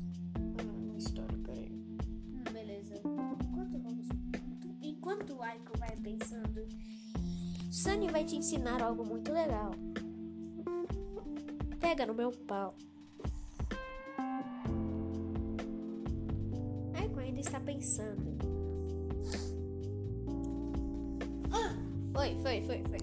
Enquanto 5.22 5.38
o 5.38 5.44
Aiko 5.44 5.78
vai 5.78 5.96
pensando, 5.98 6.68
Sunny 7.72 8.10
vai 8.10 8.26
te 8.26 8.36
ensinar 8.36 8.82
algo 8.82 9.06
muito 9.06 9.32
legal. 9.32 9.70
Pega 11.80 12.08
no 12.08 12.16
meu 12.16 12.32
pau. 12.32 12.74
Aiko 16.96 17.20
ainda 17.20 17.40
está 17.40 17.60
pensando. 17.60 18.36
Ah, 21.52 21.76
foi, 22.14 22.36
foi, 22.42 22.62
foi, 22.64 22.84
foi. 22.90 23.00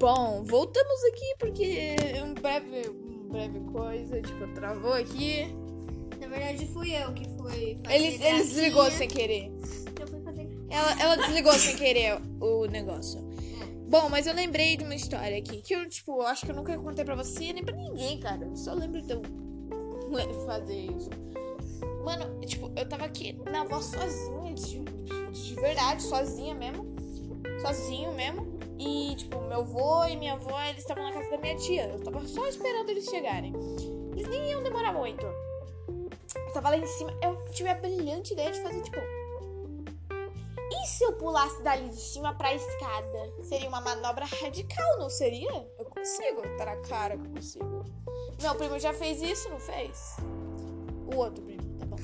Bom, 0.00 0.42
voltamos 0.42 1.04
aqui 1.04 1.36
porque 1.38 1.96
um 2.20 2.34
breve, 2.34 2.88
um 2.90 3.28
breve 3.28 3.60
coisa, 3.70 4.20
tipo, 4.20 4.52
travou 4.54 4.94
aqui. 4.94 5.54
Na 6.20 6.26
verdade, 6.26 6.66
fui 6.66 6.90
eu 6.96 7.14
que 7.14 7.28
fui 7.36 7.78
fazer 7.84 7.94
Ele, 7.94 8.24
ele 8.24 8.42
desligou 8.42 8.90
sem 8.90 9.06
querer. 9.06 9.53
Eu 10.74 10.80
Ela, 10.80 11.00
ela 11.00 11.16
desligou 11.16 11.52
sem 11.52 11.76
querer 11.76 12.20
o 12.40 12.66
negócio. 12.66 13.20
Bom, 13.88 14.08
mas 14.08 14.26
eu 14.26 14.34
lembrei 14.34 14.76
de 14.76 14.82
uma 14.82 14.94
história 14.94 15.38
aqui 15.38 15.62
que 15.62 15.72
eu, 15.72 15.88
tipo, 15.88 16.20
acho 16.22 16.44
que 16.44 16.50
eu 16.50 16.56
nunca 16.56 16.76
contei 16.76 17.04
pra 17.04 17.14
você 17.14 17.52
nem 17.52 17.62
pra 17.62 17.76
ninguém, 17.76 18.18
cara. 18.18 18.44
Eu 18.44 18.56
só 18.56 18.74
lembro 18.74 19.00
de 19.00 19.12
eu 19.12 19.22
fazer 20.44 20.86
isso. 20.86 21.10
Mano, 22.04 22.40
tipo, 22.40 22.72
eu 22.76 22.88
tava 22.88 23.04
aqui 23.04 23.38
na 23.50 23.60
avó 23.60 23.80
sozinha, 23.80 24.52
de, 24.54 24.80
de 24.80 25.54
verdade, 25.54 26.02
sozinha 26.02 26.54
mesmo. 26.54 26.92
Sozinho 27.60 28.12
mesmo. 28.12 28.58
E, 28.76 29.14
tipo, 29.14 29.40
meu 29.42 29.60
avô 29.60 30.04
e 30.06 30.16
minha 30.16 30.32
avó, 30.32 30.60
eles 30.62 30.80
estavam 30.80 31.04
na 31.04 31.12
casa 31.12 31.30
da 31.30 31.38
minha 31.38 31.56
tia. 31.56 31.84
Eu 31.86 32.00
tava 32.00 32.26
só 32.26 32.46
esperando 32.48 32.90
eles 32.90 33.04
chegarem. 33.04 33.52
Eles 34.12 34.28
nem 34.28 34.50
iam 34.50 34.62
demorar 34.62 34.92
muito. 34.92 35.24
Eu 35.24 36.52
tava 36.52 36.70
lá 36.70 36.76
em 36.76 36.86
cima. 36.86 37.16
Eu 37.22 37.36
tive 37.52 37.68
a 37.68 37.74
brilhante 37.74 38.32
ideia 38.32 38.50
de 38.50 38.60
fazer, 38.60 38.82
tipo, 38.82 38.98
e 40.82 40.86
se 40.86 41.04
eu 41.04 41.12
pulasse 41.14 41.62
dali 41.62 41.88
de 41.88 42.00
cima 42.00 42.34
pra 42.34 42.54
escada? 42.54 43.32
Seria 43.42 43.68
uma 43.68 43.80
manobra 43.80 44.24
radical, 44.24 44.98
não 44.98 45.08
seria? 45.10 45.50
Eu 45.78 45.84
consigo, 45.86 46.42
tá 46.56 46.64
na 46.64 46.76
cara 46.78 47.16
que 47.16 47.26
eu 47.26 47.30
consigo. 47.32 47.84
Meu 48.40 48.54
primo 48.54 48.78
já 48.78 48.92
fez 48.92 49.22
isso, 49.22 49.48
não 49.48 49.60
fez? 49.60 50.16
O 51.12 51.16
outro 51.16 51.42
primo, 51.44 51.62
tá 51.78 51.86
bom. 51.86 51.96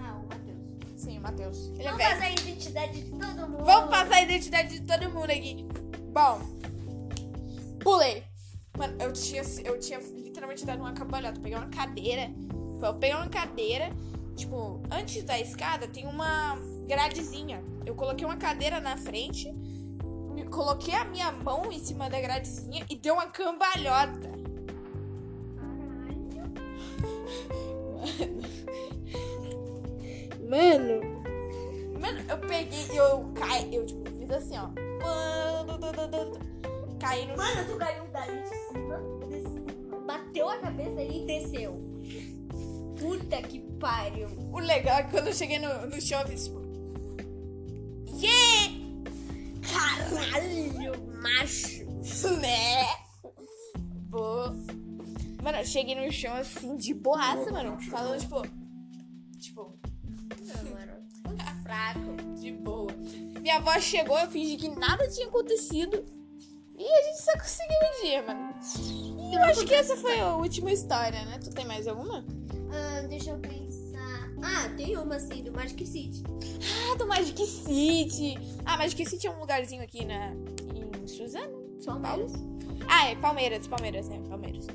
Ah, 0.00 0.14
o 0.14 0.26
Matheus. 0.28 1.00
Sim, 1.00 1.18
o 1.18 1.22
Matheus. 1.22 1.68
Ele 1.70 1.82
é 1.82 1.84
Vamos 1.84 1.98
velho. 1.98 2.14
fazer 2.14 2.24
a 2.24 2.30
identidade 2.32 3.02
de 3.02 3.10
todo 3.10 3.48
mundo. 3.48 3.64
Vamos 3.64 3.90
passar 3.90 4.14
a 4.14 4.22
identidade 4.22 4.80
de 4.80 4.86
todo 4.86 5.10
mundo 5.10 5.30
aqui. 5.30 5.66
Bom, 6.12 6.40
pulei. 7.82 8.24
Mano, 8.76 8.96
eu 9.00 9.12
tinha, 9.12 9.42
eu 9.64 9.78
tinha 9.78 9.98
literalmente 9.98 10.64
dado 10.66 10.80
uma 10.80 10.92
cambalhota. 10.92 11.40
Peguei 11.40 11.56
uma 11.56 11.68
cadeira. 11.68 12.30
Eu 12.82 12.94
peguei 12.94 13.16
uma 13.16 13.28
cadeira. 13.28 13.90
Tipo, 14.36 14.82
antes 14.90 15.22
da 15.22 15.38
escada 15.40 15.88
tem 15.88 16.06
uma 16.06 16.58
gradezinha. 16.86 17.62
Eu 17.84 17.94
coloquei 17.94 18.24
uma 18.24 18.36
cadeira 18.36 18.80
na 18.80 18.96
frente. 18.96 19.52
Coloquei 20.50 20.94
a 20.94 21.04
minha 21.04 21.30
mão 21.32 21.70
em 21.70 21.78
cima 21.78 22.08
da 22.08 22.20
gradezinha 22.20 22.84
e 22.88 22.96
deu 22.96 23.14
uma 23.14 23.26
cambalhota. 23.26 24.30
Caralho. 25.56 26.26
Mano. 30.48 31.16
Mano, 32.00 32.24
eu 32.28 32.38
peguei, 32.38 32.86
eu 32.98 33.32
caí, 33.34 33.74
eu 33.74 33.84
tipo, 33.84 34.08
fiz 34.10 34.30
assim, 34.30 34.56
ó. 34.56 34.70
Caí 37.00 37.26
no 37.26 37.36
Mano, 37.36 37.64
tu 37.66 37.76
caiu 37.76 38.04
dali 38.08 38.42
de 38.42 38.48
cima, 38.48 38.98
desceu, 39.28 40.00
bateu 40.06 40.48
a 40.48 40.58
cabeça 40.58 41.02
e 41.02 41.26
desceu. 41.26 41.80
Puta 42.98 43.42
que 43.42 43.60
pariu. 43.78 44.28
O 44.52 44.58
legal 44.58 44.98
é 44.98 45.02
que 45.02 45.10
quando 45.10 45.26
eu 45.26 45.34
cheguei 45.34 45.58
no, 45.58 45.86
no 45.86 46.00
chão, 46.00 46.20
eu 46.20 46.28
fiz 46.28 46.44
tipo. 46.44 46.65
Caralho, 50.10 51.20
macho. 51.22 51.84
Né? 52.40 52.84
Vou. 54.08 54.52
Mano, 55.42 55.58
eu 55.58 55.64
cheguei 55.64 55.94
no 55.94 56.10
chão 56.12 56.34
assim, 56.34 56.76
de 56.76 56.94
boaça, 56.94 57.50
mano. 57.52 57.80
Falando, 57.82 58.20
tipo. 58.20 58.42
Tipo, 59.38 59.78
Não, 60.40 60.70
mano. 60.70 60.96
Fraco. 61.62 62.16
de 62.40 62.52
boa. 62.52 62.92
Minha 63.40 63.56
avó 63.56 63.78
chegou, 63.80 64.18
eu 64.18 64.30
fingi 64.30 64.56
que 64.56 64.68
nada 64.68 65.08
tinha 65.08 65.26
acontecido. 65.26 66.04
E 66.78 66.82
E 66.82 66.88
a 66.88 67.02
gente 67.02 67.22
só 67.22 67.32
conseguiu 67.32 67.76
um 67.76 68.02
dia, 68.02 68.22
mano. 68.22 68.54
E 69.30 69.34
eu 69.34 69.42
acho 69.44 69.64
que 69.66 69.74
essa 69.74 69.96
foi 69.96 70.20
a 70.20 70.36
última 70.36 70.70
história, 70.72 71.24
né? 71.24 71.38
Tu 71.42 71.50
tem 71.50 71.64
mais 71.64 71.86
alguma? 71.88 72.24
Ah, 72.70 73.00
deixa 73.08 73.30
eu 73.30 73.38
pensar. 73.38 73.65
Ah, 74.42 74.68
tem 74.76 74.96
uma 74.96 75.16
assim, 75.16 75.42
do 75.42 75.52
Magic 75.52 75.84
City. 75.86 76.22
Ah, 76.90 76.94
do 76.96 77.06
Magic 77.06 77.46
City. 77.46 78.38
Ah, 78.64 78.76
Magic 78.76 79.04
City 79.06 79.26
é 79.26 79.30
um 79.30 79.40
lugarzinho 79.40 79.82
aqui 79.82 80.04
na, 80.04 80.32
em 80.74 81.06
Suzano, 81.06 81.76
São 81.80 82.00
Paulo. 82.00 82.26
Ah, 82.88 83.08
é 83.08 83.16
Palmeiras, 83.16 83.66
Palmeiras, 83.66 84.08
é, 84.10 84.18
Palmeiras. 84.20 84.66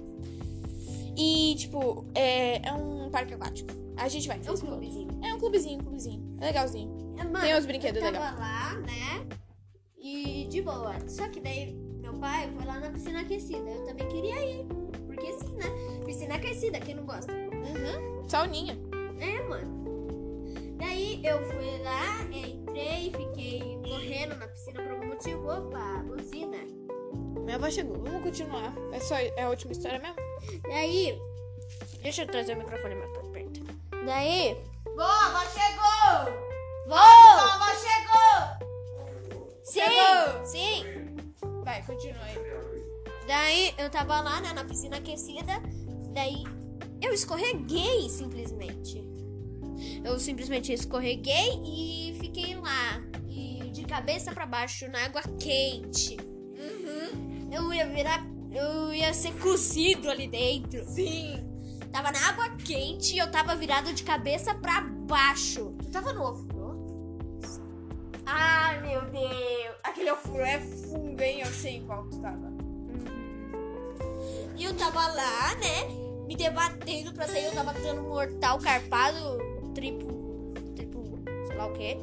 E, 1.18 1.56
tipo, 1.58 2.06
é, 2.16 2.68
é 2.68 2.74
um 2.74 3.10
parque 3.10 3.34
aquático. 3.34 3.70
A 3.98 4.08
gente 4.08 4.28
vai. 4.28 4.40
É 4.44 4.52
um 4.52 4.58
clubezinho. 4.58 5.20
É 5.24 5.34
um 5.34 5.40
clubezinho, 5.40 5.80
um 5.80 5.84
clubezinho. 5.84 6.38
É 6.40 6.46
legalzinho. 6.46 7.16
É, 7.18 7.24
Mano, 7.24 7.40
Tem 7.42 7.56
uns 7.56 7.66
brinquedos 7.66 8.02
eu 8.02 8.12
tava 8.12 8.32
legais. 8.32 8.40
lá, 8.40 8.74
né? 8.80 9.28
E 10.00 10.48
de 10.50 10.62
boa. 10.62 10.96
Só 11.08 11.28
que 11.30 11.40
daí 11.40 11.74
meu 12.02 12.16
pai 12.16 12.50
foi 12.56 12.66
lá 12.66 12.80
na 12.80 12.90
piscina 12.90 13.22
aquecida. 13.22 13.70
Eu 13.70 13.86
também 13.86 14.08
queria 14.08 14.44
ir. 14.44 14.66
Porque 15.06 15.32
sim, 15.34 15.54
né? 15.56 15.66
Piscina 16.06 16.36
aquecida, 16.36 16.80
quem 16.80 16.96
não 16.96 17.06
gosta? 17.06 17.32
Uhum. 17.32 18.28
Sauninha. 18.28 18.76
É, 19.22 19.42
mano. 19.44 19.82
Daí 20.78 21.22
eu 21.24 21.40
fui 21.46 21.78
lá, 21.84 22.24
entrei, 22.24 23.12
fiquei 23.16 23.80
correndo 23.88 24.36
na 24.36 24.48
piscina 24.48 24.82
por 24.82 24.92
algum 24.92 25.08
motivo. 25.08 25.48
Opa, 25.48 26.04
buzina. 26.08 26.58
Minha 27.44 27.56
avó 27.56 27.70
chegou. 27.70 28.02
Vamos 28.04 28.24
continuar. 28.24 28.74
É 28.92 29.00
só 29.00 29.16
é 29.16 29.44
a 29.44 29.50
última 29.50 29.74
história 29.74 30.00
mesmo? 30.00 30.16
Daí. 30.64 31.22
Deixa 32.02 32.24
eu 32.24 32.28
trazer 32.28 32.56
o 32.56 32.58
microfone 32.58 32.96
mais 32.96 33.12
pra 33.12 33.22
perto. 33.30 33.62
Daí. 34.06 34.58
Vó, 34.96 35.40
chegou! 35.46 36.34
Vou! 36.88 36.98
Vó 37.60 37.70
chegou! 37.76 38.72
Sim! 39.64 39.80
Chegou! 39.82 40.46
Sim! 40.46 41.64
Vai, 41.64 41.86
continua 41.86 42.24
aí. 42.24 42.38
Daí 43.28 43.74
eu 43.78 43.90
tava 43.92 44.20
lá, 44.20 44.42
né, 44.42 44.52
na 44.54 44.66
piscina 44.66 44.98
aquecida. 44.98 45.62
Daí 46.14 46.44
eu 47.02 47.14
escorreguei 47.14 48.10
simplesmente. 48.10 49.11
Eu 50.04 50.20
simplesmente 50.20 50.74
escorreguei 50.74 51.62
e 51.64 52.18
fiquei 52.20 52.56
lá. 52.56 53.02
E 53.30 53.70
de 53.72 53.84
cabeça 53.84 54.32
pra 54.32 54.46
baixo 54.46 54.88
na 54.90 55.06
água 55.06 55.22
quente. 55.40 56.18
Uhum. 56.58 57.50
Eu 57.52 57.74
ia 57.74 57.88
virar. 57.88 58.26
Eu 58.52 58.94
ia 58.94 59.14
ser 59.14 59.34
cozido 59.40 60.10
ali 60.10 60.28
dentro. 60.28 60.84
Sim. 60.86 61.44
Tava 61.92 62.12
na 62.12 62.30
água 62.30 62.50
quente 62.66 63.16
e 63.16 63.18
eu 63.18 63.30
tava 63.30 63.56
virado 63.56 63.94
de 63.94 64.04
cabeça 64.04 64.56
pra 64.56 64.82
baixo. 64.82 65.76
Tu 65.82 65.90
tava 65.90 66.14
no 66.14 66.24
ofurô? 66.24 66.72
Ah, 68.26 68.80
meu 68.82 69.02
Deus. 69.10 69.76
Aquele 69.84 70.12
ofurô 70.12 70.42
é 70.42 70.60
fundo, 70.60 71.22
hein? 71.22 71.42
Eu 71.42 71.52
sei 71.52 71.82
qual 71.82 72.08
tu 72.08 72.20
tava. 72.22 72.52
E 74.58 74.64
eu 74.64 74.74
tava 74.76 75.08
lá, 75.08 75.56
né? 75.56 75.88
Me 76.28 76.36
debatendo 76.36 77.12
pra 77.14 77.28
sair. 77.28 77.46
Eu 77.46 77.54
tava 77.54 77.74
dando 77.74 78.04
mortal, 78.04 78.58
carpado, 78.60 79.38
triplo. 79.74 80.54
Triplo, 80.76 81.20
sei 81.48 81.56
lá 81.56 81.66
o 81.68 81.74
quê. 81.74 81.98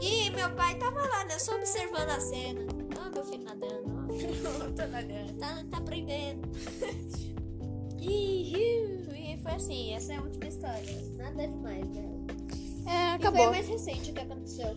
E 0.00 0.30
meu 0.30 0.50
pai 0.54 0.74
tava 0.76 1.00
lá, 1.00 1.24
né? 1.24 1.38
Só 1.38 1.54
observando 1.56 2.10
a 2.10 2.20
cena. 2.20 2.60
Ah, 3.00 3.10
meu 3.10 3.24
filho 3.24 3.44
nadando. 3.44 3.84
ó. 3.86 4.04
Tô 4.76 4.86
nadando. 4.86 5.32
Tá, 5.38 5.64
tá 5.70 5.76
aprendendo. 5.78 6.48
e, 8.00 8.52
e 8.54 9.38
foi 9.42 9.52
assim. 9.52 9.94
Essa 9.94 10.14
é 10.14 10.16
a 10.16 10.22
última 10.22 10.46
história. 10.46 11.02
Nada 11.16 11.46
demais, 11.48 11.88
né? 11.88 12.04
É, 12.86 12.90
E 12.90 13.08
foi 13.08 13.14
acabou. 13.16 13.50
mais 13.50 13.66
recente 13.68 14.12
que 14.12 14.20
aconteceu. 14.20 14.76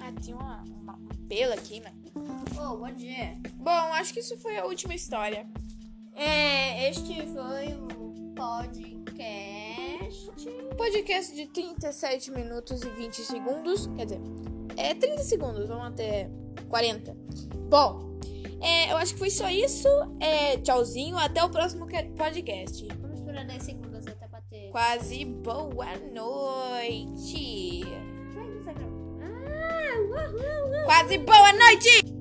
Ah, 0.00 0.12
tinha 0.20 0.36
uma, 0.36 0.62
uma, 0.62 0.94
um 0.94 1.26
pelo 1.28 1.52
aqui, 1.52 1.80
mano. 1.80 2.00
Oh, 2.60 2.76
bom 2.76 2.92
dia. 2.92 3.36
Bom, 3.56 3.70
acho 3.94 4.12
que 4.12 4.20
isso 4.20 4.36
foi 4.38 4.56
a 4.58 4.64
última 4.66 4.94
história. 4.94 5.46
É, 6.14 6.88
este 6.90 7.14
foi 7.26 7.74
o 7.74 8.11
podcast. 8.34 10.30
Podcast 10.76 11.34
de 11.34 11.46
37 11.46 12.30
minutos 12.30 12.82
e 12.82 12.88
20 12.88 13.22
segundos. 13.22 13.86
Quer 13.96 14.04
dizer, 14.06 14.20
é 14.76 14.94
30 14.94 15.22
segundos, 15.22 15.68
vamos 15.68 15.86
até 15.86 16.30
40. 16.68 17.16
Bom, 17.68 18.18
é, 18.60 18.92
eu 18.92 18.96
acho 18.96 19.12
que 19.14 19.18
foi 19.18 19.30
só 19.30 19.48
isso. 19.48 19.88
É, 20.20 20.56
tchauzinho, 20.58 21.16
até 21.16 21.42
o 21.44 21.50
próximo 21.50 21.86
podcast. 22.16 22.86
Vamos 23.00 23.20
esperar 23.20 23.44
10 23.46 23.62
segundos 23.62 24.06
até 24.06 24.28
bater. 24.28 24.70
Quase 24.70 25.24
boa 25.24 25.96
noite. 26.12 27.84
Ah, 29.20 29.98
uhul, 29.98 30.34
uhul. 30.38 30.84
Quase 30.84 31.18
boa 31.18 31.52
noite! 31.52 32.11